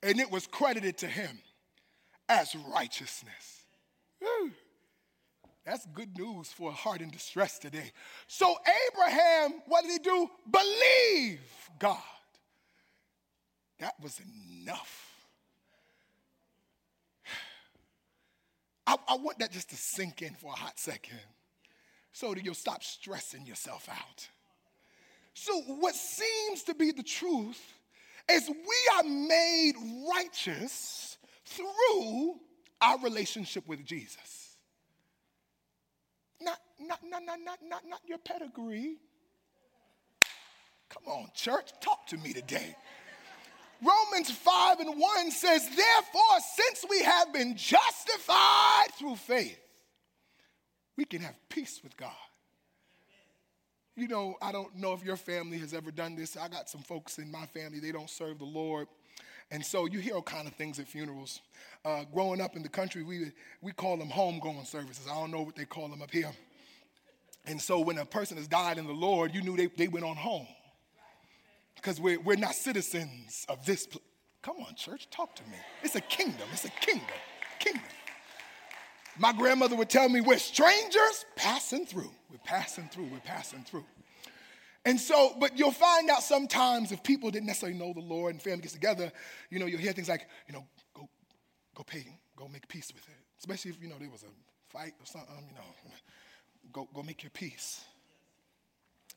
And 0.03 0.21
it 0.21 0.31
was 0.31 0.47
credited 0.47 0.99
to 0.99 1.07
him 1.07 1.39
as 2.29 2.55
righteousness. 2.75 3.65
That's 5.65 5.87
good 5.87 6.17
news 6.19 6.49
for 6.49 6.71
a 6.71 6.75
heart 6.75 7.01
in 7.01 7.11
distress 7.11 7.59
today. 7.59 7.93
So, 8.27 8.55
Abraham, 8.93 9.63
what 9.67 9.83
did 9.83 9.93
he 9.93 9.99
do? 9.99 10.29
Believe 10.51 11.41
God. 11.79 11.99
That 13.79 13.95
was 14.03 14.21
enough. 14.21 15.07
I, 18.87 18.97
I, 19.09 19.17
want 19.17 19.39
that 19.39 19.53
just 19.53 19.71
to 19.71 19.77
sink 19.77 20.23
in 20.23 20.35
for 20.35 20.53
a 20.53 20.57
hot 20.57 20.79
second 20.79 21.21
so 22.13 22.35
that 22.35 22.45
you'll 22.45 22.55
stop 22.55 22.83
stressing 22.83 23.47
yourself 23.47 23.89
out. 23.89 24.29
So, 25.35 25.61
what 25.61 25.95
seems 25.95 26.65
to 26.65 26.75
be 26.75 26.91
the 26.91 27.03
truth 27.03 27.61
is 28.31 28.49
we 28.49 28.91
are 28.97 29.05
made 29.05 29.75
righteous 30.15 31.19
through 31.45 32.41
our 32.81 32.99
relationship 32.99 33.67
with 33.69 33.85
Jesus. 33.85 34.40
Not, 36.41 36.59
not, 36.79 37.01
not, 37.09 37.25
not, 37.25 37.39
not, 37.45 37.59
not, 37.69 37.83
not 37.89 38.01
your 38.07 38.19
pedigree. 38.19 38.97
Come 40.89 41.03
on, 41.07 41.29
church, 41.35 41.71
talk 41.81 42.07
to 42.09 42.17
me 42.17 42.33
today. 42.33 42.75
Romans 43.83 44.31
5 44.31 44.81
and 44.81 45.01
1 45.01 45.31
says, 45.31 45.65
Therefore, 45.65 46.39
since 46.55 46.85
we 46.89 47.03
have 47.03 47.33
been 47.33 47.57
justified 47.57 48.89
through 48.99 49.17
faith, 49.17 49.59
we 50.97 51.05
can 51.05 51.23
have 51.23 51.37
peace 51.49 51.81
with 51.83 51.97
God. 51.97 52.13
You 53.97 54.09
know, 54.09 54.35
I 54.43 54.53
don't 54.53 54.75
know 54.77 54.93
if 54.93 55.05
your 55.05 55.17
family 55.17 55.59
has 55.59 55.73
ever 55.73 55.91
done 55.91 56.15
this. 56.15 56.37
I 56.37 56.49
got 56.49 56.69
some 56.69 56.83
folks 56.83 57.19
in 57.19 57.31
my 57.31 57.47
family, 57.47 57.81
they 57.81 57.93
don't 57.93 58.11
serve 58.11 58.39
the 58.39 58.45
Lord. 58.45 58.87
And 59.51 59.65
so 59.65 59.87
you 59.87 59.99
hear 59.99 60.15
all 60.15 60.23
kind 60.23 60.47
of 60.47 60.55
things 60.55 60.79
at 60.79 60.87
funerals. 60.87 61.41
Uh, 61.85 62.05
growing 62.13 62.41
up 62.41 62.55
in 62.57 62.63
the 62.63 62.69
country, 62.69 63.03
we, 63.03 63.33
we 63.61 63.73
call 63.73 63.97
them 63.97 64.09
homegoing 64.09 64.67
services. 64.67 65.07
I 65.11 65.15
don't 65.15 65.31
know 65.31 65.43
what 65.43 65.57
they 65.57 65.65
call 65.65 65.89
them 65.89 66.03
up 66.03 66.11
here. 66.11 66.31
And 67.47 67.61
so 67.61 67.81
when 67.81 67.99
a 67.99 68.05
person 68.05 68.37
has 68.37 68.47
died 68.47 68.79
in 68.79 68.87
the 68.87 68.93
Lord, 68.93 69.35
you 69.35 69.43
knew 69.43 69.57
they, 69.57 69.67
they 69.67 69.89
went 69.89 70.05
on 70.05 70.17
home. 70.17 70.47
Because 71.75 72.01
we're, 72.01 72.21
we're 72.21 72.37
not 72.37 72.55
citizens 72.55 73.47
of 73.49 73.65
this 73.65 73.87
place. 73.87 74.05
Come 74.43 74.57
on, 74.67 74.75
church, 74.75 75.09
talk 75.11 75.35
to 75.37 75.43
me. 75.45 75.57
It's 75.83 75.97
a 75.97 76.01
kingdom. 76.01 76.49
It's 76.53 76.65
a 76.65 76.71
kingdom. 76.71 77.07
Kingdom. 77.59 77.83
My 79.19 79.33
grandmother 79.33 79.77
would 79.77 79.91
tell 79.91 80.09
me, 80.09 80.23
we're 80.23 80.39
strangers 80.39 81.27
passing 81.37 81.85
through. 81.85 82.11
We're 82.31 82.39
passing 82.45 82.89
through. 82.89 83.07
We're 83.07 83.19
passing 83.21 83.65
through. 83.65 83.85
And 84.85 84.99
so, 84.99 85.35
but 85.39 85.59
you'll 85.59 85.73
find 85.73 86.09
out 86.09 86.23
sometimes 86.23 86.91
if 86.91 87.03
people 87.03 87.31
didn't 87.31 87.47
necessarily 87.47 87.79
know 87.79 87.93
the 87.93 88.01
Lord 88.01 88.33
and 88.33 88.43
family 88.43 88.63
gets 88.63 88.73
together, 88.73 89.13
you 89.51 89.59
know, 89.59 89.67
you'll 89.67 89.81
hear 89.81 89.93
things 89.93 90.09
like, 90.09 90.27
you 90.47 90.55
know, 90.55 90.67
go, 90.95 91.09
go 91.75 91.83
pay, 91.83 92.07
go 92.37 92.49
make 92.49 92.67
peace 92.67 92.91
with 92.95 93.07
it. 93.07 93.17
Especially 93.39 93.71
if, 93.71 93.83
you 93.83 93.89
know, 93.89 93.97
there 93.99 94.09
was 94.09 94.23
a 94.23 94.27
fight 94.71 94.95
or 94.99 95.07
something, 95.07 95.35
you 95.49 95.55
know, 95.55 95.93
go, 96.73 96.89
go 96.95 97.03
make 97.03 97.23
your 97.23 97.31
peace. 97.31 97.85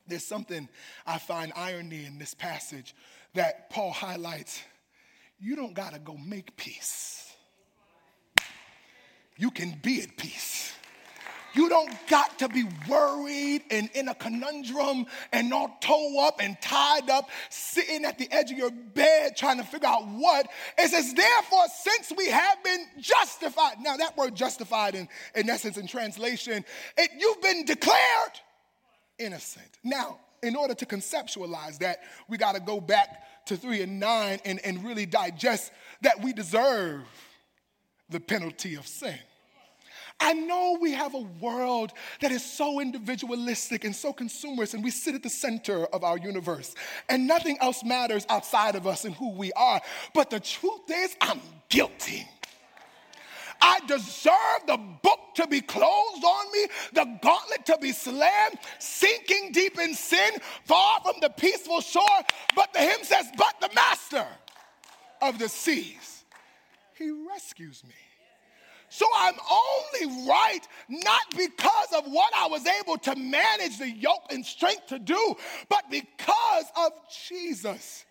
There's 0.06 0.24
something 0.24 0.68
I 1.06 1.18
find 1.18 1.52
irony 1.56 2.04
in 2.04 2.18
this 2.18 2.34
passage 2.34 2.94
that 3.32 3.70
Paul 3.70 3.90
highlights. 3.90 4.62
You 5.38 5.56
don't 5.56 5.74
got 5.74 5.94
to 5.94 5.98
go 5.98 6.16
make 6.16 6.56
peace. 6.56 7.34
You 9.36 9.50
can 9.50 9.78
be 9.82 10.02
at 10.02 10.16
peace. 10.16 10.74
You 11.54 11.68
don't 11.68 11.92
got 12.08 12.38
to 12.40 12.48
be 12.48 12.64
worried 12.88 13.62
and 13.70 13.88
in 13.94 14.08
a 14.08 14.14
conundrum 14.14 15.06
and 15.32 15.52
all 15.54 15.76
toe 15.80 16.26
up 16.26 16.40
and 16.40 16.60
tied 16.60 17.08
up, 17.08 17.28
sitting 17.48 18.04
at 18.04 18.18
the 18.18 18.30
edge 18.32 18.50
of 18.50 18.58
your 18.58 18.70
bed 18.70 19.36
trying 19.36 19.58
to 19.58 19.64
figure 19.64 19.88
out 19.88 20.06
what. 20.06 20.48
It 20.76 20.90
says, 20.90 21.14
therefore, 21.14 21.64
since 21.82 22.12
we 22.16 22.28
have 22.28 22.62
been 22.64 22.86
justified. 22.98 23.76
Now, 23.80 23.96
that 23.96 24.16
word 24.16 24.34
justified 24.34 24.94
in, 24.94 25.08
in 25.34 25.48
essence, 25.48 25.76
in 25.76 25.86
translation, 25.86 26.64
it, 26.98 27.10
you've 27.18 27.40
been 27.40 27.64
declared 27.64 28.40
innocent. 29.18 29.78
Now, 29.84 30.18
in 30.42 30.56
order 30.56 30.74
to 30.74 30.86
conceptualize 30.86 31.78
that, 31.78 32.00
we 32.28 32.36
got 32.36 32.54
to 32.54 32.60
go 32.60 32.80
back 32.80 33.46
to 33.46 33.56
3 33.56 33.82
and 33.82 34.00
9 34.00 34.40
and, 34.44 34.60
and 34.64 34.84
really 34.84 35.06
digest 35.06 35.72
that 36.02 36.22
we 36.22 36.32
deserve 36.32 37.02
the 38.10 38.20
penalty 38.20 38.74
of 38.74 38.86
sin. 38.86 39.18
I 40.20 40.32
know 40.32 40.78
we 40.80 40.92
have 40.92 41.14
a 41.14 41.26
world 41.40 41.92
that 42.20 42.32
is 42.32 42.44
so 42.44 42.80
individualistic 42.80 43.84
and 43.84 43.94
so 43.94 44.12
consumerist, 44.12 44.74
and 44.74 44.82
we 44.82 44.90
sit 44.90 45.14
at 45.14 45.22
the 45.22 45.28
center 45.28 45.86
of 45.86 46.04
our 46.04 46.16
universe, 46.16 46.74
and 47.08 47.26
nothing 47.26 47.58
else 47.60 47.84
matters 47.84 48.24
outside 48.28 48.74
of 48.76 48.86
us 48.86 49.04
and 49.04 49.14
who 49.14 49.30
we 49.30 49.52
are. 49.52 49.80
But 50.14 50.30
the 50.30 50.40
truth 50.40 50.90
is, 50.90 51.16
I'm 51.20 51.40
guilty. 51.68 52.28
I 53.60 53.80
deserve 53.86 54.66
the 54.66 54.78
book 55.02 55.20
to 55.36 55.46
be 55.46 55.60
closed 55.60 56.24
on 56.24 56.52
me, 56.52 56.66
the 56.92 57.18
gauntlet 57.22 57.66
to 57.66 57.78
be 57.80 57.92
slammed, 57.92 58.58
sinking 58.78 59.52
deep 59.52 59.78
in 59.78 59.94
sin, 59.94 60.34
far 60.64 61.00
from 61.00 61.14
the 61.20 61.30
peaceful 61.30 61.80
shore. 61.80 62.04
But 62.54 62.72
the 62.72 62.80
hymn 62.80 63.02
says, 63.02 63.26
But 63.36 63.60
the 63.60 63.74
master 63.74 64.26
of 65.22 65.38
the 65.38 65.48
seas, 65.48 66.24
he 66.96 67.10
rescues 67.10 67.82
me. 67.84 67.94
So 68.94 69.06
I'm 69.16 69.34
only 69.50 70.24
right 70.28 70.60
not 70.88 71.22
because 71.36 71.88
of 71.96 72.04
what 72.12 72.32
I 72.32 72.46
was 72.46 72.64
able 72.64 72.96
to 72.98 73.16
manage 73.16 73.78
the 73.78 73.90
yoke 73.90 74.26
and 74.30 74.46
strength 74.46 74.86
to 74.86 75.00
do, 75.00 75.34
but 75.68 75.82
because 75.90 76.66
of 76.76 76.92
Jesus. 77.28 78.04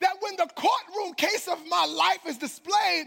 That 0.00 0.14
when 0.20 0.36
the 0.36 0.48
courtroom 0.56 1.12
case 1.12 1.46
of 1.46 1.58
my 1.68 1.84
life 1.84 2.20
is 2.26 2.38
displayed, 2.38 3.04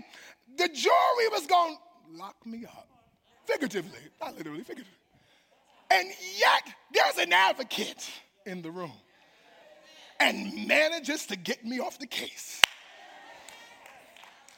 the 0.55 0.67
jury 0.67 1.27
was 1.31 1.47
going 1.47 1.75
to 1.75 2.19
lock 2.19 2.35
me 2.45 2.65
up. 2.65 2.87
Figuratively, 3.45 3.97
not 4.21 4.37
literally, 4.37 4.59
figuratively. 4.59 4.93
And 5.89 6.07
yet, 6.37 6.75
there's 6.93 7.17
an 7.17 7.33
advocate 7.33 8.11
in 8.45 8.61
the 8.61 8.69
room 8.69 8.93
and 10.19 10.67
manages 10.67 11.25
to 11.25 11.35
get 11.35 11.65
me 11.65 11.79
off 11.79 11.97
the 11.97 12.05
case 12.05 12.61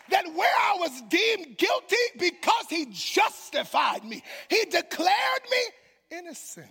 that 0.09 0.25
where 0.33 0.55
I 0.61 0.77
was 0.79 1.01
deemed 1.09 1.57
guilty 1.57 1.95
because 2.17 2.65
he 2.69 2.87
justified 2.91 4.03
me, 4.03 4.21
he 4.49 4.65
declared 4.65 5.43
me 5.49 6.17
innocent. 6.17 6.67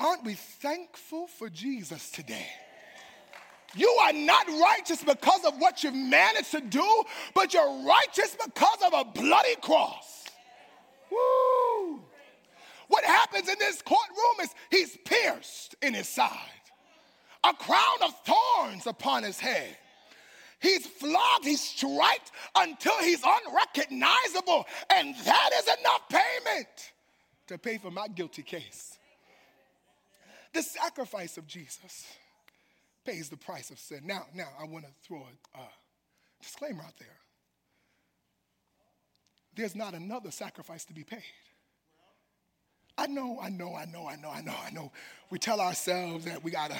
Aren't 0.00 0.24
we 0.24 0.34
thankful 0.34 1.26
for 1.26 1.48
Jesus 1.48 2.10
today? 2.10 2.46
You 3.76 3.88
are 4.02 4.12
not 4.12 4.46
righteous 4.48 5.02
because 5.02 5.44
of 5.44 5.58
what 5.58 5.82
you've 5.82 5.94
managed 5.94 6.52
to 6.52 6.60
do, 6.60 7.02
but 7.34 7.52
you're 7.52 7.82
righteous 7.84 8.36
because 8.44 8.78
of 8.86 8.92
a 8.94 9.04
bloody 9.04 9.56
cross. 9.60 10.24
Woo! 11.10 12.00
What 12.88 13.04
happens 13.04 13.48
in 13.48 13.58
this 13.58 13.82
courtroom 13.82 14.40
is 14.42 14.54
he's 14.70 14.96
pierced 15.04 15.74
in 15.82 15.94
his 15.94 16.08
side, 16.08 16.30
a 17.42 17.52
crown 17.52 18.02
of 18.02 18.14
thorns 18.24 18.86
upon 18.86 19.22
his 19.22 19.40
head 19.40 19.76
He's 20.64 20.86
flogged, 20.86 21.44
he's 21.44 21.60
striped 21.60 22.32
until 22.56 22.98
he's 23.00 23.22
unrecognizable. 23.22 24.64
And 24.88 25.14
that 25.14 25.50
is 25.58 25.64
enough 25.78 26.08
payment 26.08 26.92
to 27.48 27.58
pay 27.58 27.76
for 27.76 27.90
my 27.90 28.08
guilty 28.08 28.42
case. 28.42 28.98
The 30.54 30.62
sacrifice 30.62 31.36
of 31.36 31.46
Jesus 31.46 32.06
pays 33.04 33.28
the 33.28 33.36
price 33.36 33.70
of 33.70 33.78
sin. 33.78 34.00
Now, 34.04 34.24
now 34.34 34.48
I 34.58 34.64
want 34.64 34.86
to 34.86 34.90
throw 35.06 35.26
a 35.54 35.58
uh, 35.58 35.62
disclaimer 36.40 36.82
out 36.82 36.96
there. 36.98 37.08
There's 39.54 39.76
not 39.76 39.92
another 39.92 40.30
sacrifice 40.30 40.86
to 40.86 40.94
be 40.94 41.04
paid. 41.04 41.24
I 42.96 43.06
know, 43.06 43.38
I 43.38 43.50
know, 43.50 43.74
I 43.74 43.84
know, 43.84 44.08
I 44.08 44.16
know, 44.16 44.30
I 44.30 44.40
know, 44.40 44.56
I 44.64 44.70
know. 44.70 44.92
We 45.28 45.38
tell 45.38 45.60
ourselves 45.60 46.24
that 46.24 46.42
we 46.42 46.52
gotta, 46.52 46.78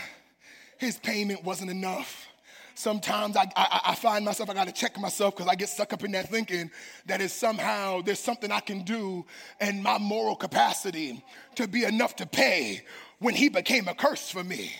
his 0.79 0.97
payment 0.99 1.44
wasn't 1.44 1.70
enough 1.70 2.29
sometimes 2.75 3.37
I, 3.37 3.51
I, 3.57 3.81
I 3.87 3.95
find 3.95 4.25
myself, 4.25 4.51
I 4.51 4.55
got 4.55 4.67
to 4.67 4.73
check 4.73 4.99
myself 4.99 5.37
because 5.37 5.49
I 5.49 5.55
get 5.55 5.69
stuck 5.69 5.93
up 5.93 6.05
in 6.05 6.13
that 6.13 6.29
thinking 6.29 6.71
that 7.07 7.21
is 7.21 7.33
somehow 7.33 8.03
there's 8.03 8.19
something 8.19 8.51
I 8.51 8.61
can 8.61 8.83
do 8.83 9.25
in 9.61 9.83
my 9.83 9.99
moral 9.99 10.37
capacity 10.37 11.25
to 11.57 11.67
be 11.69 11.85
enough 11.85 12.17
to 12.17 12.27
pay 12.27 12.83
when 13.19 13.35
he 13.35 13.49
became 13.49 13.89
a 13.89 13.95
curse 13.95 14.31
for 14.31 14.45
me. 14.45 14.73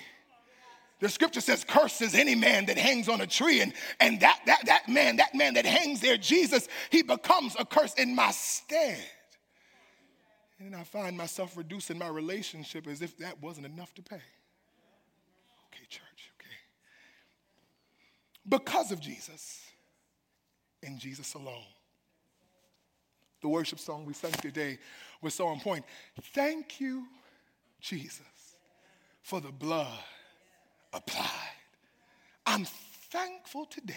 The 1.00 1.09
scripture 1.09 1.40
says, 1.40 1.64
Cursed 1.64 2.02
is 2.02 2.14
any 2.14 2.35
man 2.35 2.66
that 2.66 2.78
hangs 2.78 3.09
on 3.09 3.20
a 3.20 3.26
tree. 3.26 3.61
And, 3.61 3.72
and 4.00 4.20
that, 4.20 4.40
that, 4.46 4.66
that 4.66 4.88
man, 4.88 5.16
that 5.16 5.35
man 5.35 5.54
that 5.54 5.66
hangs 5.66 6.00
there, 6.00 6.16
Jesus, 6.16 6.68
he 6.90 7.02
becomes 7.02 7.57
a 7.59 7.64
curse 7.64 7.94
in 7.94 8.14
my 8.14 8.30
stead. 8.30 9.02
And 10.61 10.74
I 10.74 10.85
find 10.85 11.16
myself 11.16 11.57
reducing 11.57 11.98
my 11.98 12.09
relationship 12.09 12.87
as 12.87 13.02
if 13.02 13.18
that 13.18 13.42
wasn't 13.42 13.66
enough 13.66 13.92
to 13.94 14.02
pay. 14.02 14.22
Okay, 15.74 15.85
church 15.88 16.14
because 18.48 18.92
of 18.92 19.00
Jesus 19.00 19.61
and 20.83 20.98
Jesus 20.98 21.35
alone. 21.35 21.64
The 23.40 23.48
worship 23.48 23.78
song 23.78 24.07
we 24.07 24.14
sang 24.14 24.33
today 24.33 24.78
was 25.20 25.35
so 25.35 25.46
on 25.46 25.61
point. 25.61 25.85
Thank 26.33 26.80
you, 26.80 27.07
Jesus, 27.80 28.22
for 29.22 29.40
the 29.40 29.52
blood 29.52 29.98
applied. 30.92 31.28
I'm 32.46 32.66
thankful 33.11 33.66
today. 33.66 33.94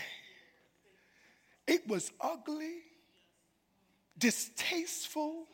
It 1.66 1.88
was 1.88 2.12
ugly, 2.20 2.76
distasteful, 4.18 5.46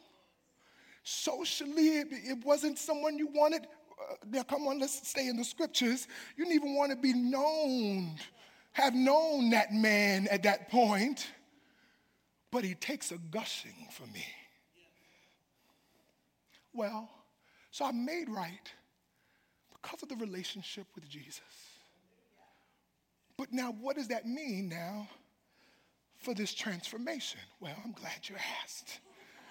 socially, 1.03 1.97
it, 1.97 2.07
it 2.11 2.45
wasn't 2.45 2.77
someone 2.77 3.17
you 3.17 3.27
wanted. 3.27 3.61
Uh, 3.63 4.15
now, 4.29 4.43
come 4.43 4.67
on, 4.67 4.79
let's 4.79 5.07
stay 5.07 5.27
in 5.27 5.37
the 5.37 5.43
scriptures. 5.43 6.07
You 6.37 6.45
didn't 6.45 6.55
even 6.55 6.75
want 6.75 6.91
to 6.91 6.97
be 6.97 7.13
known 7.13 8.15
have 8.73 8.93
known 8.93 9.51
that 9.51 9.71
man 9.73 10.27
at 10.29 10.43
that 10.43 10.69
point, 10.69 11.27
but 12.51 12.63
he 12.63 12.75
takes 12.75 13.11
a 13.11 13.17
gushing 13.17 13.87
for 13.91 14.05
me. 14.07 14.25
Well, 16.73 17.09
so 17.71 17.85
I'm 17.85 18.05
made 18.05 18.29
right 18.29 18.71
because 19.71 20.01
of 20.03 20.09
the 20.09 20.15
relationship 20.15 20.87
with 20.95 21.07
Jesus. 21.07 21.41
But 23.37 23.51
now, 23.51 23.75
what 23.79 23.95
does 23.95 24.07
that 24.09 24.27
mean 24.27 24.69
now 24.69 25.07
for 26.17 26.33
this 26.33 26.53
transformation? 26.53 27.39
Well, 27.59 27.75
I'm 27.83 27.91
glad 27.91 28.27
you 28.29 28.35
asked. 28.63 28.99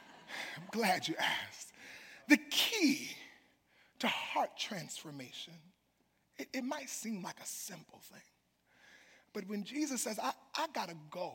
I'm 0.56 0.68
glad 0.70 1.06
you 1.06 1.14
asked. 1.18 1.72
The 2.28 2.38
key 2.50 3.10
to 4.00 4.08
heart 4.08 4.56
transformation, 4.56 5.54
it, 6.38 6.48
it 6.52 6.64
might 6.64 6.88
seem 6.88 7.22
like 7.22 7.38
a 7.40 7.46
simple 7.46 8.00
thing. 8.02 8.22
But 9.32 9.48
when 9.48 9.64
Jesus 9.64 10.02
says, 10.02 10.18
I, 10.18 10.32
I 10.54 10.66
got 10.72 10.88
to 10.88 10.96
go 11.10 11.32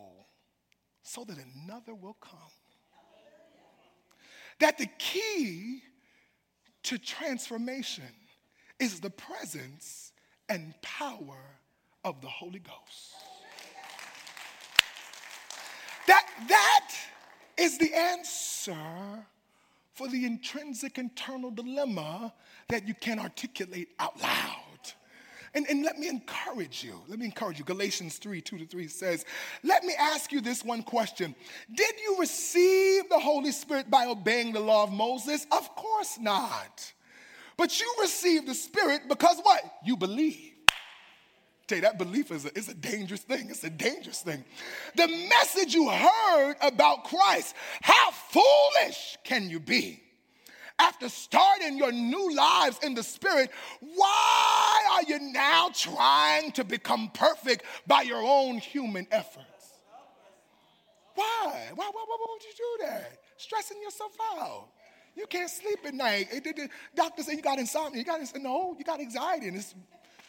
so 1.02 1.24
that 1.24 1.38
another 1.38 1.96
will 1.96 2.18
come, 2.22 2.40
that 4.60 4.78
the 4.78 4.88
key 4.98 5.82
to 6.84 6.98
transformation 6.98 8.04
is 8.80 9.00
the 9.00 9.10
presence 9.10 10.12
and 10.50 10.74
power 10.82 11.60
of 12.04 12.22
the 12.22 12.28
Holy 12.28 12.60
Ghost. 12.60 13.14
That, 16.08 16.26
that 16.48 16.96
is 17.58 17.78
the 17.78 17.94
answer 17.94 19.26
for 19.94 20.08
the 20.08 20.26
intrinsic 20.26 20.98
internal 20.98 21.52
dilemma 21.52 22.34
that 22.70 22.88
you 22.88 22.94
can't 22.94 23.20
articulate 23.20 23.90
out 24.00 24.22
loud. 24.22 24.57
And, 25.58 25.66
and 25.72 25.84
let 25.84 25.98
me 25.98 26.08
encourage 26.08 26.84
you. 26.84 27.02
Let 27.08 27.18
me 27.18 27.26
encourage 27.26 27.58
you. 27.58 27.66
Galatians 27.66 28.20
3 28.20 28.42
2 28.42 28.60
to 28.60 28.66
3 28.68 28.88
says, 28.88 29.26
Let 29.64 29.84
me 29.84 29.94
ask 29.98 30.32
you 30.32 30.40
this 30.40 30.64
one 30.64 30.84
question 30.84 31.34
Did 31.74 31.96
you 32.00 32.18
receive 32.20 33.10
the 33.10 33.18
Holy 33.18 33.52
Spirit 33.52 33.90
by 33.90 34.06
obeying 34.06 34.54
the 34.54 34.60
law 34.60 34.84
of 34.84 34.94
Moses? 34.94 35.48
Of 35.52 35.76
course 35.76 36.20
not. 36.20 36.94
But 37.58 37.80
you 37.80 37.92
received 38.00 38.48
the 38.48 38.54
Spirit 38.54 39.10
because 39.10 39.40
what? 39.42 39.64
You 39.84 39.98
believe. 39.98 40.54
Tell 41.66 41.80
you, 41.80 41.82
that 41.82 41.98
belief 41.98 42.30
is 42.30 42.46
a, 42.46 42.56
is 42.56 42.70
a 42.70 42.76
dangerous 42.76 43.22
thing. 43.22 43.50
It's 43.50 43.64
a 43.64 43.72
dangerous 43.72 44.22
thing. 44.22 44.46
The 44.96 45.08
message 45.08 45.74
you 45.74 45.90
heard 45.90 46.56
about 46.62 47.06
Christ, 47.06 47.56
how 47.82 48.12
foolish 48.12 49.18
can 49.24 49.50
you 49.50 49.60
be? 49.60 50.04
After 50.80 51.10
starting 51.10 51.78
your 51.78 51.92
new 51.92 52.36
lives 52.36 52.80
in 52.84 52.94
the 52.94 53.04
Spirit, 53.04 53.50
why 53.82 54.86
are 54.92 55.04
you 55.04 55.20
now 55.20 55.70
trying 55.74 56.52
to 56.52 56.64
become 56.64 57.10
perfect 57.14 57.64
by 57.88 58.04
your 58.04 58.22
own 58.22 58.60
human 58.60 59.08
efforts? 59.12 59.46
Why? 61.16 61.72
Why, 61.74 61.90
why, 61.92 62.04
why, 62.06 62.18
would 62.30 62.44
you 62.44 62.54
do 62.56 62.86
that? 62.86 63.18
Stressing 63.38 63.82
yourself 63.82 64.16
out. 64.40 64.68
You 65.16 65.26
can't 65.26 65.50
sleep 65.50 65.80
at 65.84 65.96
night. 65.96 66.30
The 66.32 66.70
doctor 66.96 67.24
said 67.24 67.38
you 67.38 67.42
got 67.42 67.58
insomnia. 67.58 67.98
You 67.98 68.06
got 68.06 68.22
no, 68.36 68.76
you 68.78 68.86
got 68.86 69.00
anxiety, 69.00 69.48
and 69.48 69.66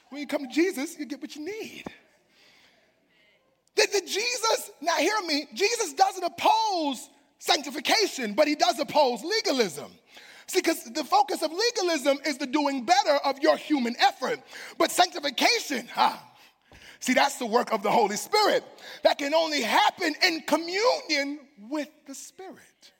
when 0.08 0.22
you 0.22 0.26
come 0.26 0.48
to 0.48 0.54
Jesus, 0.54 0.98
you 0.98 1.04
get 1.04 1.20
what 1.20 1.36
you 1.36 1.44
need. 1.44 1.84
The, 3.76 3.86
the 3.92 4.00
Jesus, 4.00 4.70
now 4.80 4.96
hear 4.96 5.20
me, 5.26 5.46
Jesus 5.54 5.92
doesn't 5.92 6.24
oppose 6.24 7.10
sanctification, 7.38 8.32
but 8.32 8.48
he 8.48 8.54
does 8.54 8.78
oppose 8.80 9.22
legalism. 9.22 9.92
See, 10.48 10.60
because 10.60 10.82
the 10.84 11.04
focus 11.04 11.42
of 11.42 11.52
legalism 11.52 12.18
is 12.26 12.38
the 12.38 12.46
doing 12.46 12.84
better 12.84 13.16
of 13.24 13.38
your 13.40 13.56
human 13.56 13.94
effort. 14.00 14.40
But 14.78 14.90
sanctification, 14.90 15.88
ah, 15.94 16.22
see, 17.00 17.12
that's 17.12 17.36
the 17.36 17.46
work 17.46 17.70
of 17.70 17.82
the 17.82 17.90
Holy 17.90 18.16
Spirit. 18.16 18.64
That 19.04 19.18
can 19.18 19.34
only 19.34 19.60
happen 19.60 20.14
in 20.26 20.40
communion 20.40 21.40
with 21.68 21.90
the 22.06 22.14
Spirit. 22.14 22.92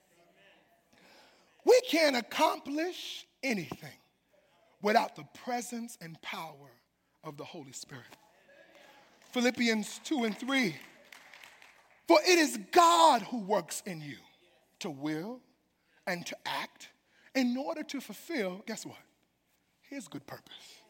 We 1.64 1.80
can't 1.88 2.16
accomplish 2.16 3.26
anything 3.42 3.96
without 4.82 5.16
the 5.16 5.24
presence 5.44 5.96
and 6.02 6.20
power 6.20 6.70
of 7.24 7.38
the 7.38 7.44
Holy 7.44 7.72
Spirit. 7.72 8.04
Philippians 9.32 10.00
2 10.04 10.24
and 10.24 10.36
3. 10.36 10.76
For 12.06 12.18
it 12.26 12.38
is 12.38 12.58
God 12.72 13.22
who 13.22 13.40
works 13.40 13.82
in 13.86 14.02
you 14.02 14.16
to 14.80 14.90
will 14.90 15.40
and 16.06 16.24
to 16.26 16.36
act 16.46 16.88
in 17.38 17.56
order 17.56 17.84
to 17.84 18.00
fulfill, 18.00 18.64
guess 18.66 18.84
what? 18.84 18.98
His 19.88 20.08
good 20.08 20.26
purpose. 20.26 20.82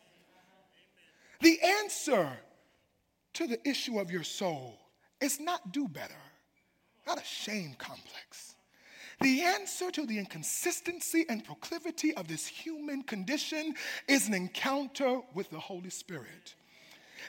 The 1.40 1.61
answer 1.82 2.30
to 3.34 3.46
the 3.46 3.68
issue 3.68 3.98
of 4.00 4.11
your 4.11 4.24
soul 4.24 4.78
is 5.20 5.38
not 5.38 5.72
do 5.72 5.87
better, 5.87 6.22
not 7.06 7.20
a 7.20 7.24
shame 7.24 7.74
complex. 7.78 8.54
The 9.20 9.42
answer 9.42 9.90
to 9.90 10.06
the 10.06 10.18
inconsistency 10.18 11.26
and 11.28 11.44
proclivity 11.44 12.14
of 12.14 12.28
this 12.28 12.46
human 12.46 13.02
condition 13.02 13.74
is 14.08 14.26
an 14.26 14.34
encounter 14.34 15.20
with 15.34 15.50
the 15.50 15.58
Holy 15.58 15.90
Spirit. 15.90 16.54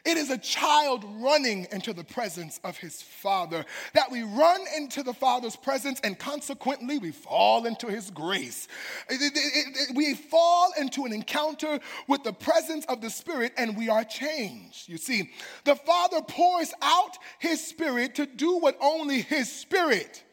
It 0.05 0.17
is 0.17 0.29
a 0.29 0.37
child 0.37 1.03
running 1.21 1.67
into 1.71 1.93
the 1.93 2.03
presence 2.03 2.59
of 2.63 2.77
his 2.77 3.01
father. 3.01 3.65
That 3.93 4.11
we 4.11 4.23
run 4.23 4.61
into 4.75 5.03
the 5.03 5.13
father's 5.13 5.55
presence 5.55 5.99
and 6.03 6.17
consequently 6.17 6.97
we 6.97 7.11
fall 7.11 7.65
into 7.65 7.87
his 7.87 8.09
grace. 8.09 8.67
It, 9.09 9.21
it, 9.21 9.33
it, 9.35 9.95
we 9.95 10.13
fall 10.13 10.71
into 10.79 11.05
an 11.05 11.13
encounter 11.13 11.79
with 12.07 12.23
the 12.23 12.33
presence 12.33 12.85
of 12.85 13.01
the 13.01 13.09
Spirit 13.09 13.53
and 13.57 13.77
we 13.77 13.89
are 13.89 14.03
changed. 14.03 14.87
You 14.87 14.97
see, 14.97 15.31
the 15.65 15.75
father 15.75 16.21
pours 16.21 16.73
out 16.81 17.17
his 17.39 17.65
spirit 17.65 18.15
to 18.15 18.25
do 18.25 18.57
what 18.57 18.77
only 18.81 19.21
his 19.21 19.51
spirit 19.51 20.23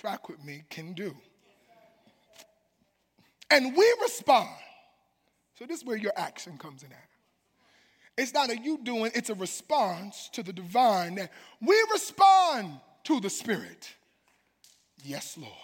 track 0.00 0.30
with 0.30 0.42
me, 0.42 0.62
can 0.70 0.94
do. 0.94 1.14
And 3.50 3.76
we 3.76 3.94
respond. 4.00 4.48
So 5.58 5.66
this 5.66 5.80
is 5.80 5.84
where 5.84 5.96
your 5.96 6.12
action 6.16 6.56
comes 6.56 6.82
in 6.82 6.90
at. 6.90 7.09
It's 8.20 8.34
not 8.34 8.50
a 8.50 8.58
you 8.58 8.78
doing, 8.82 9.10
it's 9.14 9.30
a 9.30 9.34
response 9.34 10.28
to 10.34 10.42
the 10.42 10.52
divine 10.52 11.14
that 11.14 11.32
we 11.62 11.74
respond 11.90 12.78
to 13.04 13.18
the 13.18 13.30
Spirit. 13.30 13.88
Yes, 15.02 15.38
Lord. 15.38 15.54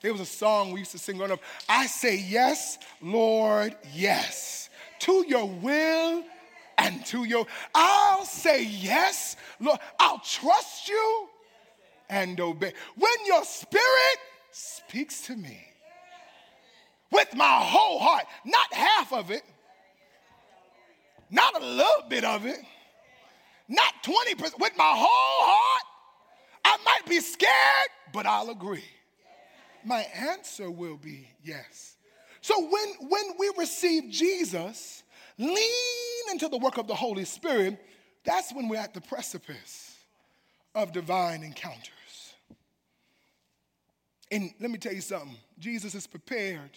There 0.00 0.12
was 0.12 0.22
a 0.22 0.26
song 0.26 0.72
we 0.72 0.78
used 0.78 0.92
to 0.92 0.98
sing 0.98 1.18
growing 1.18 1.32
up. 1.32 1.40
I 1.68 1.88
say 1.88 2.16
yes, 2.16 2.78
Lord, 3.02 3.76
yes. 3.92 4.70
To 5.00 5.22
your 5.28 5.46
will 5.46 6.24
and 6.78 7.04
to 7.06 7.24
your, 7.24 7.46
I'll 7.74 8.24
say 8.24 8.64
yes, 8.64 9.36
Lord. 9.60 9.78
I'll 9.98 10.20
trust 10.20 10.88
you 10.88 11.28
and 12.08 12.40
obey. 12.40 12.72
When 12.96 13.26
your 13.26 13.44
spirit 13.44 14.18
speaks 14.52 15.20
to 15.26 15.36
me 15.36 15.60
with 17.12 17.34
my 17.34 17.58
whole 17.62 17.98
heart, 17.98 18.24
not 18.46 18.72
half 18.72 19.12
of 19.12 19.30
it, 19.30 19.42
not 21.30 21.60
a 21.60 21.64
little 21.64 22.08
bit 22.08 22.24
of 22.24 22.46
it, 22.46 22.58
not 23.68 23.94
20%, 24.02 24.58
with 24.58 24.76
my 24.76 24.92
whole 24.96 25.06
heart, 25.06 25.82
I 26.64 26.76
might 26.84 27.06
be 27.08 27.20
scared, 27.20 27.50
but 28.12 28.26
I'll 28.26 28.50
agree. 28.50 28.84
My 29.84 30.00
answer 30.14 30.70
will 30.70 30.96
be 30.96 31.28
yes. 31.42 31.96
So 32.40 32.60
when, 32.60 33.08
when 33.08 33.24
we 33.38 33.52
receive 33.56 34.10
Jesus, 34.10 35.02
lean 35.38 36.30
into 36.30 36.48
the 36.48 36.58
work 36.58 36.78
of 36.78 36.86
the 36.86 36.94
Holy 36.94 37.24
Spirit, 37.24 37.78
that's 38.24 38.52
when 38.52 38.68
we're 38.68 38.80
at 38.80 38.94
the 38.94 39.00
precipice 39.00 39.96
of 40.74 40.92
divine 40.92 41.42
encounters. 41.42 42.34
And 44.30 44.50
let 44.60 44.70
me 44.70 44.78
tell 44.78 44.92
you 44.92 45.00
something 45.00 45.36
Jesus 45.58 45.94
is 45.94 46.06
prepared 46.06 46.70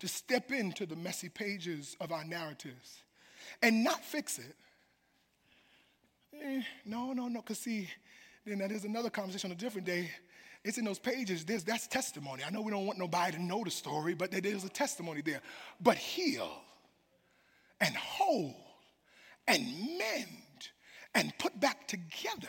to 0.00 0.08
step 0.08 0.50
into 0.50 0.84
the 0.84 0.96
messy 0.96 1.28
pages 1.28 1.96
of 2.00 2.12
our 2.12 2.24
narratives 2.24 3.02
and 3.62 3.84
not 3.84 4.04
fix 4.04 4.38
it. 4.38 4.54
Eh, 6.42 6.62
no, 6.84 7.12
no, 7.12 7.28
no, 7.28 7.40
because 7.40 7.58
see, 7.58 7.88
then 8.44 8.58
there's 8.58 8.84
another 8.84 9.10
conversation 9.10 9.50
on 9.50 9.56
a 9.56 9.58
different 9.58 9.86
day. 9.86 10.10
It's 10.64 10.78
in 10.78 10.84
those 10.84 10.98
pages, 10.98 11.44
there's, 11.44 11.64
that's 11.64 11.86
testimony. 11.86 12.44
I 12.44 12.50
know 12.50 12.62
we 12.62 12.70
don't 12.70 12.86
want 12.86 12.98
nobody 12.98 13.36
to 13.36 13.42
know 13.42 13.64
the 13.64 13.70
story, 13.70 14.14
but 14.14 14.30
there's 14.30 14.64
a 14.64 14.68
testimony 14.68 15.20
there. 15.20 15.40
But 15.80 15.96
heal 15.96 16.50
and 17.80 17.94
hold 17.96 18.54
and 19.48 19.64
mend 19.98 20.28
and 21.14 21.36
put 21.38 21.58
back 21.58 21.88
together 21.88 22.48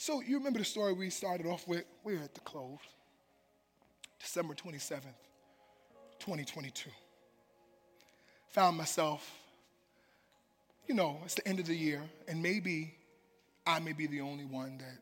so 0.00 0.22
you 0.22 0.38
remember 0.38 0.58
the 0.60 0.64
story 0.64 0.94
we 0.94 1.10
started 1.10 1.46
off 1.46 1.68
with? 1.68 1.84
We 2.04 2.16
are 2.16 2.22
at 2.22 2.32
the 2.32 2.40
close. 2.40 2.78
December 4.18 4.54
27th, 4.54 5.02
2022. 6.18 6.88
Found 8.52 8.76
myself, 8.76 9.38
you 10.86 10.94
know, 10.94 11.18
it's 11.24 11.34
the 11.34 11.46
end 11.46 11.60
of 11.60 11.66
the 11.66 11.74
year, 11.74 12.02
and 12.26 12.42
maybe 12.42 12.94
I 13.66 13.78
may 13.78 13.92
be 13.92 14.06
the 14.06 14.20
only 14.20 14.44
one 14.44 14.78
that, 14.78 14.98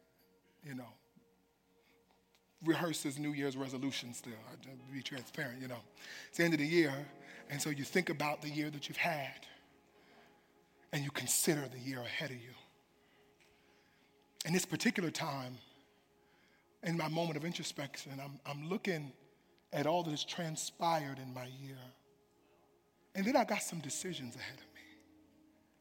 you 0.69 0.75
know, 0.75 0.89
rehearses 2.65 3.19
New 3.19 3.33
Year's 3.33 3.57
resolutions 3.57 4.19
still. 4.19 4.33
I 4.51 4.63
to 4.65 4.93
be 4.93 5.03
transparent, 5.03 5.63
you 5.63 5.69
know. 5.69 5.81
It's 6.29 6.39
the 6.39 6.45
end 6.45 6.55
of 6.55 6.61
the 6.61 6.67
year, 6.67 6.93
and 7.51 7.61
so 7.61 7.71
you 7.71 7.85
think 7.85 8.11
about 8.11 8.43
the 8.43 8.51
year 8.51 8.69
that 8.71 8.89
you've 8.89 8.99
had, 8.99 9.47
and 10.93 11.03
you 11.03 11.11
consider 11.11 11.69
the 11.73 11.79
year 11.79 12.01
ahead 12.01 12.31
of 12.31 12.37
you 12.37 12.55
in 14.45 14.53
this 14.53 14.65
particular 14.65 15.11
time, 15.11 15.59
in 16.83 16.97
my 16.97 17.09
moment 17.09 17.37
of 17.37 17.45
introspection, 17.45 18.13
I'm, 18.23 18.39
I'm 18.47 18.69
looking 18.69 19.13
at 19.73 19.87
all 19.87 20.03
that 20.05 20.11
has 20.11 20.25
transpired 20.25 21.19
in 21.19 21.35
my 21.35 21.47
year. 21.61 21.77
And 23.18 23.26
then 23.26 23.35
I 23.35 23.42
got 23.42 23.64
some 23.64 23.81
decisions 23.81 24.37
ahead 24.37 24.54
of 24.54 24.74
me. 24.76 24.81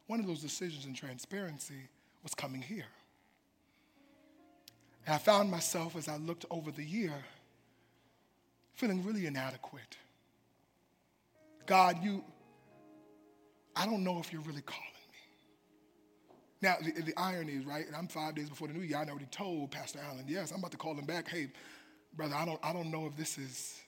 One 0.08 0.20
of 0.20 0.26
those 0.26 0.42
decisions 0.42 0.88
in 0.88 0.96
transparency 0.96 1.88
was 2.24 2.34
coming 2.34 2.64
here. 2.64 2.88
And 5.06 5.14
I 5.14 5.20
found 5.20 5.52
myself 5.52 5.96
as 5.96 6.08
I 6.08 6.18
looked 6.18 6.46
over 6.50 6.72
the 6.72 6.84
year 6.84 7.14
feeling 8.74 9.06
really 9.06 9.28
inadequate. 9.28 9.98
God, 11.68 12.04
you, 12.04 12.24
I 13.76 13.86
don't 13.86 14.04
know 14.04 14.18
if 14.18 14.34
you're 14.34 14.42
really 14.42 14.64
calling. 14.64 14.84
Me. 15.12 16.38
Now, 16.64 16.78
the, 16.82 17.04
the, 17.04 17.14
irony 17.18 17.54
is, 17.54 17.66
right, 17.68 17.86
and 17.86 17.96
I'm 17.96 18.08
five 18.08 18.34
days 18.34 18.50
before 18.50 18.68
the 18.68 18.74
new 18.74 18.82
year, 18.82 18.98
I 18.98 19.08
already 19.08 19.28
told 19.30 19.70
Pastor 19.70 20.00
Allen, 20.04 20.26
yes, 20.28 20.50
I'm 20.50 20.58
about 20.58 20.72
to 20.72 20.78
call 20.78 20.96
him 20.96 21.06
back. 21.06 21.28
Hey, 21.28 21.50
brother, 22.16 22.34
I 22.34 22.46
don't, 22.46 22.60
I 22.64 22.74
don't 22.74 22.90
know 22.90 23.06
if 23.06 23.16
this 23.16 23.38
is, 23.38 23.80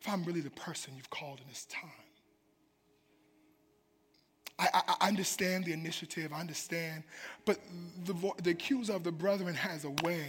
if 0.00 0.08
I'm 0.08 0.24
really 0.24 0.40
the 0.40 0.50
person 0.50 0.94
you've 0.96 1.10
called 1.10 1.38
in 1.38 1.46
this 1.46 1.66
time. 1.66 2.05
I, 4.58 4.68
I, 5.00 5.08
understand 5.08 5.66
the 5.66 5.72
initiative, 5.72 6.32
I 6.32 6.40
understand, 6.40 7.02
but 7.44 7.58
the, 8.04 8.14
the 8.42 8.50
accuser 8.50 8.94
of 8.94 9.04
the 9.04 9.12
brethren 9.12 9.54
has 9.54 9.84
a 9.84 9.90
way 10.02 10.28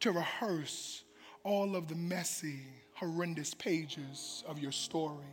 to 0.00 0.12
rehearse 0.12 1.04
all 1.42 1.74
of 1.74 1.88
the 1.88 1.94
messy, 1.94 2.60
horrendous 2.94 3.54
pages 3.54 4.44
of 4.46 4.58
your 4.58 4.72
story. 4.72 5.24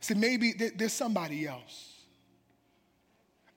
See, 0.00 0.14
maybe 0.14 0.52
there's 0.52 0.92
somebody 0.92 1.46
else. 1.46 1.94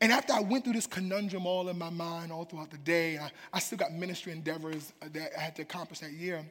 And 0.01 0.13
after 0.13 0.31
I 0.31 0.39
went 0.39 0.63
through 0.63 0.73
this 0.73 0.87
conundrum 0.87 1.45
all 1.45 1.67
in 1.67 1.77
my 1.77 1.89
mind 1.89 2.31
all 2.31 2.45
throughout 2.45 2.71
the 2.71 2.77
day, 2.77 3.17
I, 3.17 3.29
I 3.51 3.59
still 3.59 3.77
got 3.77 3.91
ministry 3.91 4.31
endeavors 4.31 4.93
that 5.01 5.31
I 5.37 5.41
had 5.41 5.55
to 5.57 5.63
accomplish 5.63 5.99
that 5.99 6.13
year. 6.13 6.45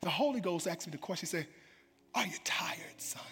The 0.00 0.10
Holy 0.10 0.40
Ghost 0.40 0.66
asked 0.66 0.86
me 0.86 0.90
the 0.90 0.98
question, 0.98 1.28
he 1.28 1.30
said, 1.30 1.46
Are 2.14 2.26
you 2.26 2.36
tired, 2.42 2.98
son? 2.98 3.22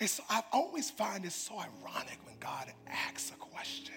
And 0.00 0.08
so 0.08 0.22
I 0.28 0.42
always 0.52 0.90
find 0.90 1.24
it 1.24 1.32
so 1.32 1.54
ironic 1.54 2.18
when 2.24 2.38
God 2.38 2.72
asks 2.86 3.30
a 3.30 3.36
question. 3.36 3.94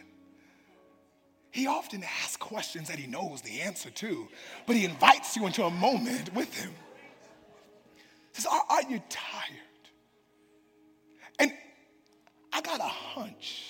He 1.51 1.67
often 1.67 2.03
asks 2.03 2.37
questions 2.37 2.87
that 2.87 2.97
he 2.97 3.07
knows 3.07 3.41
the 3.41 3.61
answer 3.61 3.89
to, 3.89 4.27
but 4.65 4.75
he 4.75 4.85
invites 4.85 5.35
you 5.35 5.45
into 5.45 5.63
a 5.63 5.69
moment 5.69 6.33
with 6.33 6.53
him. 6.57 6.71
He 8.33 8.41
says, 8.41 8.47
Are, 8.51 8.63
are 8.69 8.83
you 8.83 9.01
tired? 9.09 9.59
And 11.39 11.51
I 12.53 12.61
got 12.61 12.79
a 12.79 12.83
hunch 12.83 13.67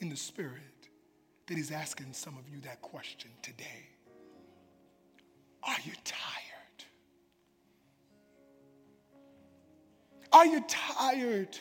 in 0.00 0.08
the 0.08 0.16
spirit 0.16 0.62
that 1.46 1.56
he's 1.56 1.72
asking 1.72 2.12
some 2.12 2.38
of 2.38 2.48
you 2.48 2.60
that 2.60 2.80
question 2.80 3.30
today. 3.42 3.88
Are 5.62 5.76
you 5.84 5.92
tired? 6.04 6.53
Are 10.34 10.44
you 10.44 10.64
tired 10.66 11.56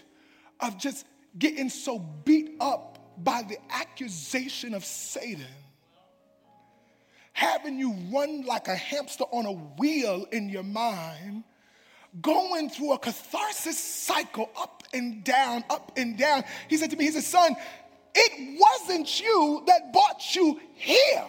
of 0.60 0.80
just 0.80 1.06
getting 1.38 1.70
so 1.70 2.00
beat 2.00 2.56
up 2.60 2.98
by 3.24 3.44
the 3.44 3.58
accusation 3.70 4.74
of 4.74 4.84
Satan? 4.84 5.46
Having 7.34 7.78
you 7.78 7.94
run 8.12 8.44
like 8.46 8.68
a 8.68 8.76
hamster 8.76 9.26
on 9.26 9.46
a 9.46 9.52
wheel 9.52 10.26
in 10.32 10.50
your 10.50 10.64
mind, 10.64 11.44
going 12.20 12.72
through 12.72 12.94
a 12.94 13.00
catharsis 13.00 13.78
cycle 13.78 14.50
up 14.60 14.84
and 14.92 15.24
down, 15.24 15.64
up 15.70 15.92
and 15.96 16.18
down. 16.18 16.44
He 16.68 16.78
said 16.78 16.90
to 16.90 16.98
me, 16.98 17.06
He 17.06 17.12
said, 17.12 17.24
Son, 17.24 17.56
it 18.16 18.60
wasn't 18.60 19.22
you 19.22 19.64
that 19.68 19.94
brought 19.94 20.36
you 20.36 20.60
here. 20.74 21.26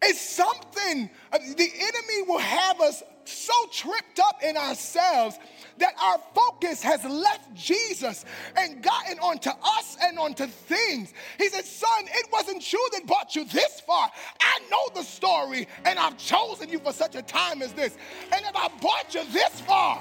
It's 0.00 0.20
something, 0.20 1.10
uh, 1.32 1.38
the 1.38 1.70
enemy 1.80 2.22
will 2.26 2.38
have 2.38 2.80
us 2.80 3.02
so 3.24 3.52
tripped 3.72 4.20
up 4.20 4.42
in 4.42 4.56
ourselves 4.56 5.38
that 5.78 5.92
our 6.00 6.18
focus 6.34 6.82
has 6.82 7.04
left 7.04 7.52
Jesus 7.54 8.24
and 8.56 8.82
gotten 8.82 9.18
onto 9.18 9.50
us 9.50 9.96
and 10.02 10.18
onto 10.18 10.46
things. 10.46 11.12
He 11.36 11.48
said, 11.48 11.64
Son, 11.64 12.04
it 12.06 12.28
wasn't 12.32 12.72
you 12.72 12.88
that 12.92 13.06
brought 13.06 13.36
you 13.36 13.44
this 13.44 13.80
far. 13.80 14.10
I 14.40 14.60
know 14.70 14.94
the 14.94 15.02
story, 15.02 15.68
and 15.84 15.98
I've 15.98 16.16
chosen 16.16 16.68
you 16.68 16.78
for 16.78 16.92
such 16.92 17.16
a 17.16 17.22
time 17.22 17.62
as 17.62 17.72
this. 17.72 17.96
And 18.32 18.44
if 18.44 18.56
I 18.56 18.68
brought 18.80 19.14
you 19.14 19.24
this 19.32 19.60
far, 19.62 20.00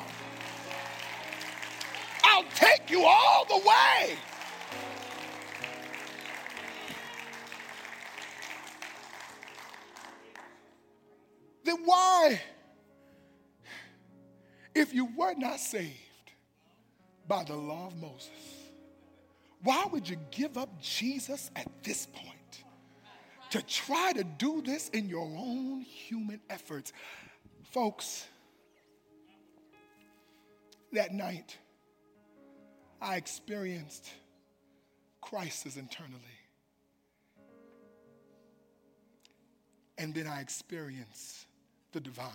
I'll 2.24 2.46
take 2.56 2.90
you 2.90 3.04
all 3.04 3.46
the 3.48 3.58
way. 3.58 4.18
Then 11.68 11.84
why? 11.84 12.42
If 14.74 14.94
you 14.94 15.10
were 15.18 15.34
not 15.36 15.60
saved 15.60 15.92
by 17.28 17.44
the 17.44 17.58
law 17.58 17.88
of 17.88 17.98
Moses, 18.02 18.30
why 19.62 19.86
would 19.92 20.08
you 20.08 20.16
give 20.32 20.58
up 20.58 20.82
Jesus 20.82 21.52
at 21.58 21.68
this 21.84 22.06
point 22.06 22.64
to 23.50 23.62
try 23.64 24.14
to 24.14 24.24
do 24.24 24.62
this 24.62 24.88
in 24.90 25.10
your 25.10 25.26
own 25.26 25.82
human 25.82 26.40
efforts? 26.50 26.94
Folks, 27.72 28.26
that 30.94 31.12
night, 31.12 31.58
I 33.02 33.18
experienced 33.18 34.10
crisis 35.20 35.76
internally. 35.76 36.22
And 39.98 40.16
then 40.16 40.28
I 40.28 40.40
experienced 40.40 41.48
the 41.92 42.00
divine. 42.00 42.30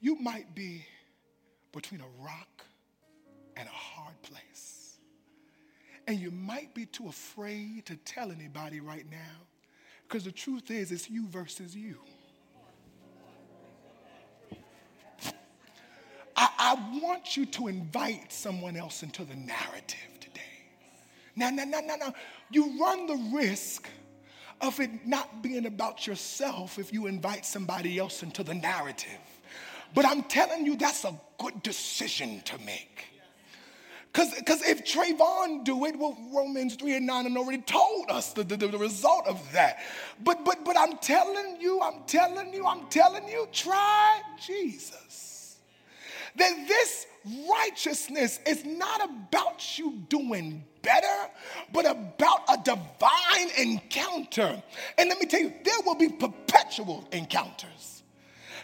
You 0.00 0.16
might 0.16 0.54
be 0.54 0.84
between 1.72 2.00
a 2.00 2.24
rock 2.24 2.64
and 3.56 3.68
a 3.68 3.72
hard 3.72 4.20
place. 4.22 4.98
And 6.06 6.18
you 6.18 6.30
might 6.30 6.74
be 6.74 6.86
too 6.86 7.08
afraid 7.08 7.86
to 7.86 7.96
tell 7.96 8.32
anybody 8.32 8.80
right 8.80 9.06
now 9.10 9.46
because 10.12 10.24
the 10.24 10.32
truth 10.32 10.70
is, 10.70 10.92
it's 10.92 11.08
you 11.08 11.26
versus 11.28 11.74
you. 11.74 11.96
I, 16.36 16.48
I, 16.58 16.98
want 17.00 17.36
you 17.36 17.46
to 17.46 17.68
invite 17.68 18.32
someone 18.32 18.76
else 18.76 19.02
into 19.02 19.24
the 19.24 19.34
narrative 19.36 20.20
today. 20.20 20.40
Now, 21.36 21.50
now, 21.50 21.64
now, 21.64 21.80
now, 21.80 21.96
now, 21.96 22.14
you 22.50 22.78
run 22.80 23.06
the 23.06 23.30
risk 23.34 23.88
of 24.62 24.80
it 24.80 25.06
not 25.06 25.42
being 25.42 25.66
about 25.66 26.06
yourself 26.06 26.78
if 26.78 26.92
you 26.92 27.06
invite 27.06 27.44
somebody 27.44 27.98
else 27.98 28.22
into 28.22 28.42
the 28.42 28.54
narrative. 28.54 29.10
But 29.94 30.06
I'm 30.06 30.22
telling 30.22 30.64
you, 30.64 30.76
that's 30.76 31.04
a 31.04 31.18
good 31.38 31.62
decision 31.62 32.40
to 32.42 32.58
make. 32.64 33.06
Because 34.12 34.62
if 34.62 34.84
Trayvon 34.84 35.64
do 35.64 35.86
it, 35.86 35.98
well, 35.98 36.16
Romans 36.32 36.74
3 36.76 36.96
and 36.96 37.06
9 37.06 37.26
and 37.26 37.38
already 37.38 37.62
told 37.62 38.10
us 38.10 38.32
the, 38.34 38.44
the, 38.44 38.56
the 38.56 38.78
result 38.78 39.26
of 39.26 39.40
that. 39.52 39.78
But, 40.22 40.44
but, 40.44 40.64
but 40.64 40.76
I'm 40.78 40.98
telling 40.98 41.58
you, 41.60 41.80
I'm 41.80 42.02
telling 42.06 42.52
you, 42.52 42.66
I'm 42.66 42.86
telling 42.88 43.26
you, 43.26 43.48
try 43.52 44.20
Jesus. 44.38 45.31
That 46.36 46.68
this 46.68 47.06
righteousness 47.50 48.40
is 48.46 48.64
not 48.64 49.04
about 49.04 49.78
you 49.78 50.02
doing 50.08 50.64
better, 50.82 51.30
but 51.72 51.86
about 51.86 52.40
a 52.48 52.56
divine 52.64 53.50
encounter. 53.58 54.62
And 54.98 55.08
let 55.08 55.20
me 55.20 55.26
tell 55.26 55.40
you, 55.40 55.52
there 55.64 55.80
will 55.84 55.94
be 55.94 56.08
perpetual 56.08 57.08
encounters. 57.12 58.02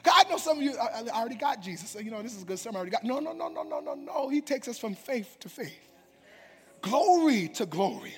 I 0.05 0.25
know 0.31 0.39
some 0.39 0.59
of 0.59 0.63
you 0.63 0.77
I, 0.79 1.03
already 1.11 1.35
got 1.35 1.61
Jesus. 1.61 1.91
So, 1.91 1.99
you 1.99 2.11
know, 2.11 2.23
this 2.23 2.35
is 2.35 2.43
a 2.43 2.47
good 2.47 2.59
sermon. 2.59 2.77
I 2.77 2.79
already 2.81 2.93
got. 2.93 3.05
No, 3.05 3.19
no, 3.21 3.33
no, 3.33 3.49
no, 3.49 3.63
no, 3.63 3.81
no, 3.81 3.95
no. 3.95 4.29
He 4.29 4.41
takes 4.41 4.69
us 4.69 4.79
from 4.79 4.95
faith 4.95 5.37
to 5.41 5.49
faith, 5.49 5.91
glory 6.81 7.49
to 7.49 7.67
glory. 7.67 8.15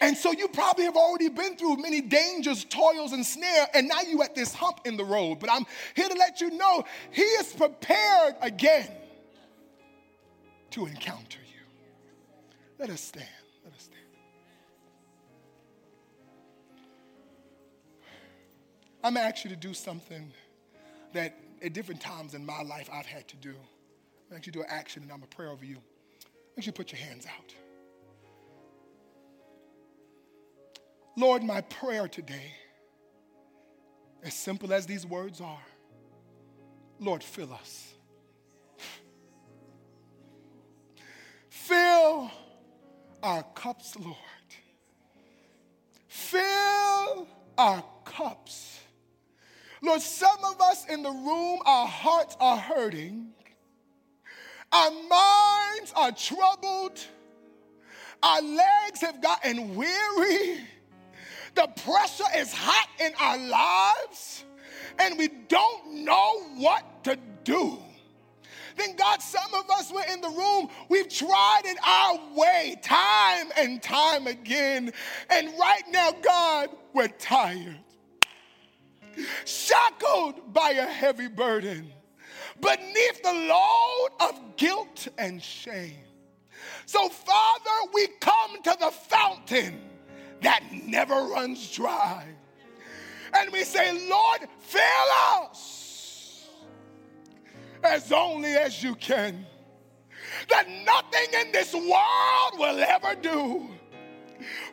And 0.00 0.16
so 0.16 0.32
you 0.32 0.48
probably 0.48 0.84
have 0.84 0.96
already 0.96 1.28
been 1.28 1.56
through 1.56 1.76
many 1.78 2.00
dangers, 2.00 2.64
toils, 2.64 3.12
and 3.12 3.24
snare, 3.26 3.66
and 3.74 3.88
now 3.88 4.00
you 4.02 4.22
at 4.22 4.34
this 4.34 4.54
hump 4.54 4.80
in 4.84 4.96
the 4.96 5.04
road. 5.04 5.40
But 5.40 5.50
I'm 5.50 5.66
here 5.94 6.08
to 6.08 6.14
let 6.14 6.40
you 6.40 6.50
know 6.50 6.84
He 7.10 7.22
is 7.22 7.52
prepared 7.52 8.36
again 8.40 8.90
to 10.70 10.86
encounter 10.86 11.38
you. 11.40 11.60
Let 12.78 12.90
us 12.90 13.00
stand. 13.00 13.26
Let 13.64 13.74
us 13.74 13.82
stand. 13.82 13.98
I'm 19.02 19.14
going 19.14 19.24
to 19.24 19.34
ask 19.34 19.44
you 19.44 19.50
to 19.50 19.56
do 19.56 19.74
something 19.74 20.32
that 21.12 21.36
at 21.62 21.72
different 21.72 22.00
times 22.00 22.34
in 22.34 22.44
my 22.44 22.62
life 22.62 22.88
I've 22.92 23.06
had 23.06 23.26
to 23.28 23.36
do. 23.36 23.50
I'm 23.50 24.30
going 24.30 24.30
to 24.30 24.36
ask 24.36 24.46
you 24.46 24.52
to 24.52 24.58
do 24.58 24.62
an 24.62 24.70
action 24.70 25.02
and 25.02 25.10
I'm 25.10 25.18
going 25.18 25.30
to 25.30 25.36
pray 25.36 25.46
over 25.46 25.64
you. 25.64 25.76
I 25.76 26.28
want 26.56 26.66
you 26.66 26.72
to 26.72 26.72
put 26.72 26.92
your 26.92 27.00
hands 27.00 27.26
out. 27.26 27.54
Lord, 31.18 31.42
my 31.42 31.60
prayer 31.62 32.08
today, 32.08 32.52
as 34.22 34.34
simple 34.34 34.72
as 34.72 34.86
these 34.86 35.04
words 35.04 35.40
are, 35.40 35.66
Lord, 37.00 37.22
fill 37.22 37.52
us. 37.52 37.92
Fill 41.50 42.30
our 43.22 43.42
cups, 43.54 43.96
Lord. 43.96 44.16
Fill 46.08 47.28
our 47.56 47.84
cups 48.04 48.78
Lord, 49.82 50.00
some 50.00 50.44
of 50.44 50.60
us 50.60 50.86
in 50.86 51.02
the 51.02 51.10
room, 51.10 51.60
our 51.64 51.86
hearts 51.86 52.36
are 52.40 52.56
hurting, 52.56 53.28
our 54.72 54.90
minds 54.90 55.92
are 55.94 56.12
troubled, 56.12 56.98
our 58.22 58.42
legs 58.42 59.00
have 59.00 59.22
gotten 59.22 59.76
weary, 59.76 60.60
the 61.58 61.66
pressure 61.82 62.30
is 62.36 62.52
hot 62.52 62.88
in 63.00 63.12
our 63.18 63.36
lives, 63.36 64.44
and 65.00 65.18
we 65.18 65.26
don't 65.48 66.04
know 66.04 66.42
what 66.56 67.02
to 67.02 67.18
do. 67.42 67.78
Then, 68.76 68.94
God, 68.94 69.20
some 69.20 69.52
of 69.54 69.68
us 69.68 69.92
were 69.92 70.04
in 70.12 70.20
the 70.20 70.28
room, 70.28 70.68
we've 70.88 71.08
tried 71.08 71.62
it 71.64 71.76
our 71.84 72.20
way 72.36 72.76
time 72.80 73.48
and 73.58 73.82
time 73.82 74.28
again. 74.28 74.92
And 75.30 75.52
right 75.58 75.82
now, 75.90 76.12
God, 76.22 76.68
we're 76.94 77.08
tired. 77.08 77.80
shackled 79.44 80.52
by 80.52 80.70
a 80.70 80.86
heavy 80.86 81.26
burden, 81.26 81.92
beneath 82.60 83.20
the 83.24 83.32
load 83.32 84.08
of 84.20 84.56
guilt 84.56 85.08
and 85.18 85.42
shame. 85.42 86.04
So, 86.86 87.08
Father, 87.08 87.90
we 87.92 88.06
come 88.20 88.62
to 88.62 88.76
the 88.78 88.92
fountain 88.92 89.87
that 90.42 90.62
never 90.72 91.14
runs 91.14 91.70
dry. 91.72 92.24
And 93.34 93.52
we 93.52 93.64
say, 93.64 94.08
Lord, 94.08 94.40
fill 94.60 94.82
us 95.42 96.48
as 97.82 98.10
only 98.12 98.50
as 98.50 98.82
you 98.82 98.94
can. 98.94 99.46
That 100.48 100.68
nothing 100.84 101.40
in 101.40 101.52
this 101.52 101.74
world 101.74 102.58
will 102.58 102.82
ever 102.82 103.14
do 103.20 103.68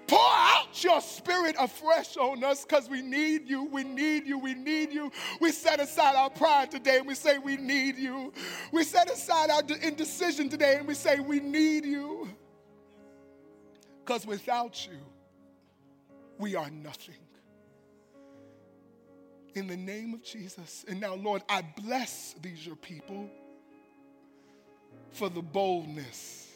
Pour 0.08 0.20
out 0.20 0.84
your 0.84 1.02
spirit 1.02 1.56
afresh 1.60 2.18
on 2.18 2.44
us 2.44 2.64
because 2.64 2.90
we 2.90 3.02
need 3.02 3.50
you. 3.50 3.64
We 3.64 3.84
need 3.84 4.28
you. 4.28 4.38
We 4.38 4.54
need 4.54 4.92
you. 4.92 5.12
We 5.42 5.52
set 5.52 5.80
aside 5.80 6.16
our 6.16 6.30
pride 6.30 6.70
today 6.70 6.98
and 6.98 7.08
we 7.08 7.16
say, 7.16 7.38
We 7.40 7.58
need 7.58 7.98
you. 7.98 8.32
We 8.72 8.84
set 8.84 9.10
aside 9.10 9.50
our 9.50 9.62
indecision 9.82 10.50
today 10.50 10.76
and 10.78 10.88
we 10.88 10.94
say, 10.94 11.20
We 11.20 11.40
need 11.40 11.86
you. 11.86 12.30
Because 14.04 14.28
without 14.28 14.86
you, 14.86 15.00
we 16.38 16.56
are 16.56 16.70
nothing. 16.70 17.16
In 19.54 19.68
the 19.68 19.78
name 19.78 20.14
of 20.14 20.24
Jesus. 20.24 20.84
And 20.88 21.00
now, 21.00 21.16
Lord, 21.16 21.42
I 21.48 21.64
bless 21.82 22.36
these 22.42 22.66
your 22.66 22.76
people 22.76 23.30
for 25.12 25.30
the 25.30 25.42
boldness 25.42 26.50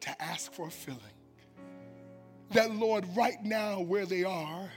to 0.00 0.22
ask 0.22 0.52
for 0.52 0.68
a 0.68 0.70
filling 0.70 0.98
that, 2.52 2.74
Lord, 2.74 3.06
right 3.16 3.42
now 3.42 3.80
where 3.80 4.06
they 4.06 4.24
are, 4.24 4.70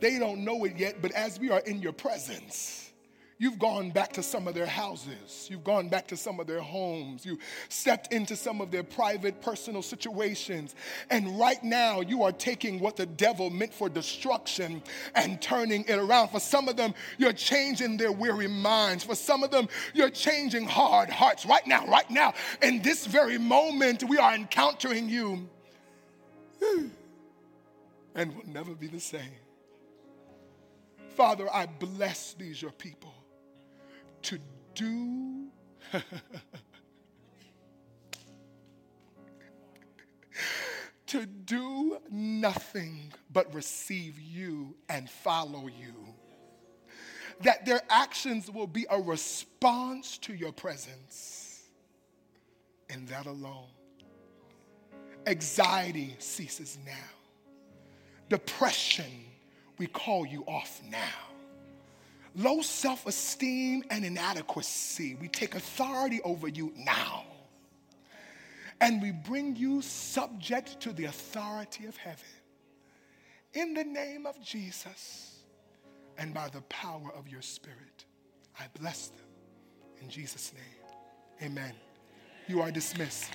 they 0.00 0.18
don't 0.18 0.44
know 0.44 0.64
it 0.64 0.76
yet, 0.76 1.02
but 1.02 1.12
as 1.12 1.38
we 1.38 1.50
are 1.50 1.60
in 1.60 1.82
your 1.82 1.92
presence, 1.92 2.91
You've 3.42 3.58
gone 3.58 3.90
back 3.90 4.12
to 4.12 4.22
some 4.22 4.46
of 4.46 4.54
their 4.54 4.66
houses. 4.66 5.48
You've 5.50 5.64
gone 5.64 5.88
back 5.88 6.06
to 6.06 6.16
some 6.16 6.38
of 6.38 6.46
their 6.46 6.60
homes. 6.60 7.26
You 7.26 7.40
stepped 7.68 8.12
into 8.12 8.36
some 8.36 8.60
of 8.60 8.70
their 8.70 8.84
private, 8.84 9.42
personal 9.42 9.82
situations. 9.82 10.76
And 11.10 11.36
right 11.40 11.60
now, 11.64 12.02
you 12.02 12.22
are 12.22 12.30
taking 12.30 12.78
what 12.78 12.94
the 12.94 13.04
devil 13.04 13.50
meant 13.50 13.74
for 13.74 13.88
destruction 13.88 14.80
and 15.16 15.42
turning 15.42 15.84
it 15.88 15.96
around. 15.98 16.28
For 16.28 16.38
some 16.38 16.68
of 16.68 16.76
them, 16.76 16.94
you're 17.18 17.32
changing 17.32 17.96
their 17.96 18.12
weary 18.12 18.46
minds. 18.46 19.02
For 19.02 19.16
some 19.16 19.42
of 19.42 19.50
them, 19.50 19.66
you're 19.92 20.08
changing 20.08 20.66
hard 20.66 21.10
hearts. 21.10 21.44
Right 21.44 21.66
now, 21.66 21.84
right 21.88 22.08
now, 22.08 22.34
in 22.62 22.80
this 22.80 23.06
very 23.06 23.38
moment, 23.38 24.04
we 24.04 24.18
are 24.18 24.36
encountering 24.36 25.08
you 25.08 25.48
and 28.14 28.36
will 28.36 28.46
never 28.46 28.72
be 28.76 28.86
the 28.86 29.00
same. 29.00 29.34
Father, 31.16 31.52
I 31.52 31.66
bless 31.66 32.34
these 32.34 32.62
your 32.62 32.70
people 32.70 33.12
to 34.22 34.38
do 34.74 35.48
to 41.06 41.26
do 41.26 41.98
nothing 42.10 43.12
but 43.30 43.52
receive 43.54 44.18
you 44.18 44.74
and 44.88 45.10
follow 45.10 45.66
you. 45.66 45.94
That 47.42 47.66
their 47.66 47.82
actions 47.90 48.50
will 48.50 48.66
be 48.66 48.86
a 48.88 48.98
response 48.98 50.16
to 50.18 50.32
your 50.32 50.52
presence, 50.52 51.64
and 52.88 53.06
that 53.08 53.26
alone. 53.26 53.68
Anxiety 55.26 56.16
ceases 56.18 56.78
now. 56.86 56.92
Depression, 58.28 59.26
we 59.78 59.86
call 59.88 60.24
you 60.24 60.44
off 60.46 60.80
now. 60.90 61.31
Low 62.34 62.62
self 62.62 63.06
esteem 63.06 63.84
and 63.90 64.04
inadequacy, 64.04 65.16
we 65.20 65.28
take 65.28 65.54
authority 65.54 66.20
over 66.22 66.48
you 66.48 66.72
now. 66.76 67.24
And 68.80 69.00
we 69.00 69.12
bring 69.12 69.54
you 69.54 69.80
subject 69.82 70.80
to 70.80 70.92
the 70.92 71.04
authority 71.04 71.86
of 71.86 71.96
heaven. 71.96 72.24
In 73.54 73.74
the 73.74 73.84
name 73.84 74.26
of 74.26 74.42
Jesus 74.42 75.42
and 76.18 76.32
by 76.32 76.48
the 76.48 76.62
power 76.62 77.12
of 77.14 77.28
your 77.28 77.42
Spirit, 77.42 78.06
I 78.58 78.64
bless 78.80 79.08
them. 79.08 79.26
In 80.00 80.08
Jesus' 80.08 80.52
name, 80.54 81.50
amen. 81.50 81.74
You 82.48 82.60
are 82.60 82.70
dismissed. 82.70 83.30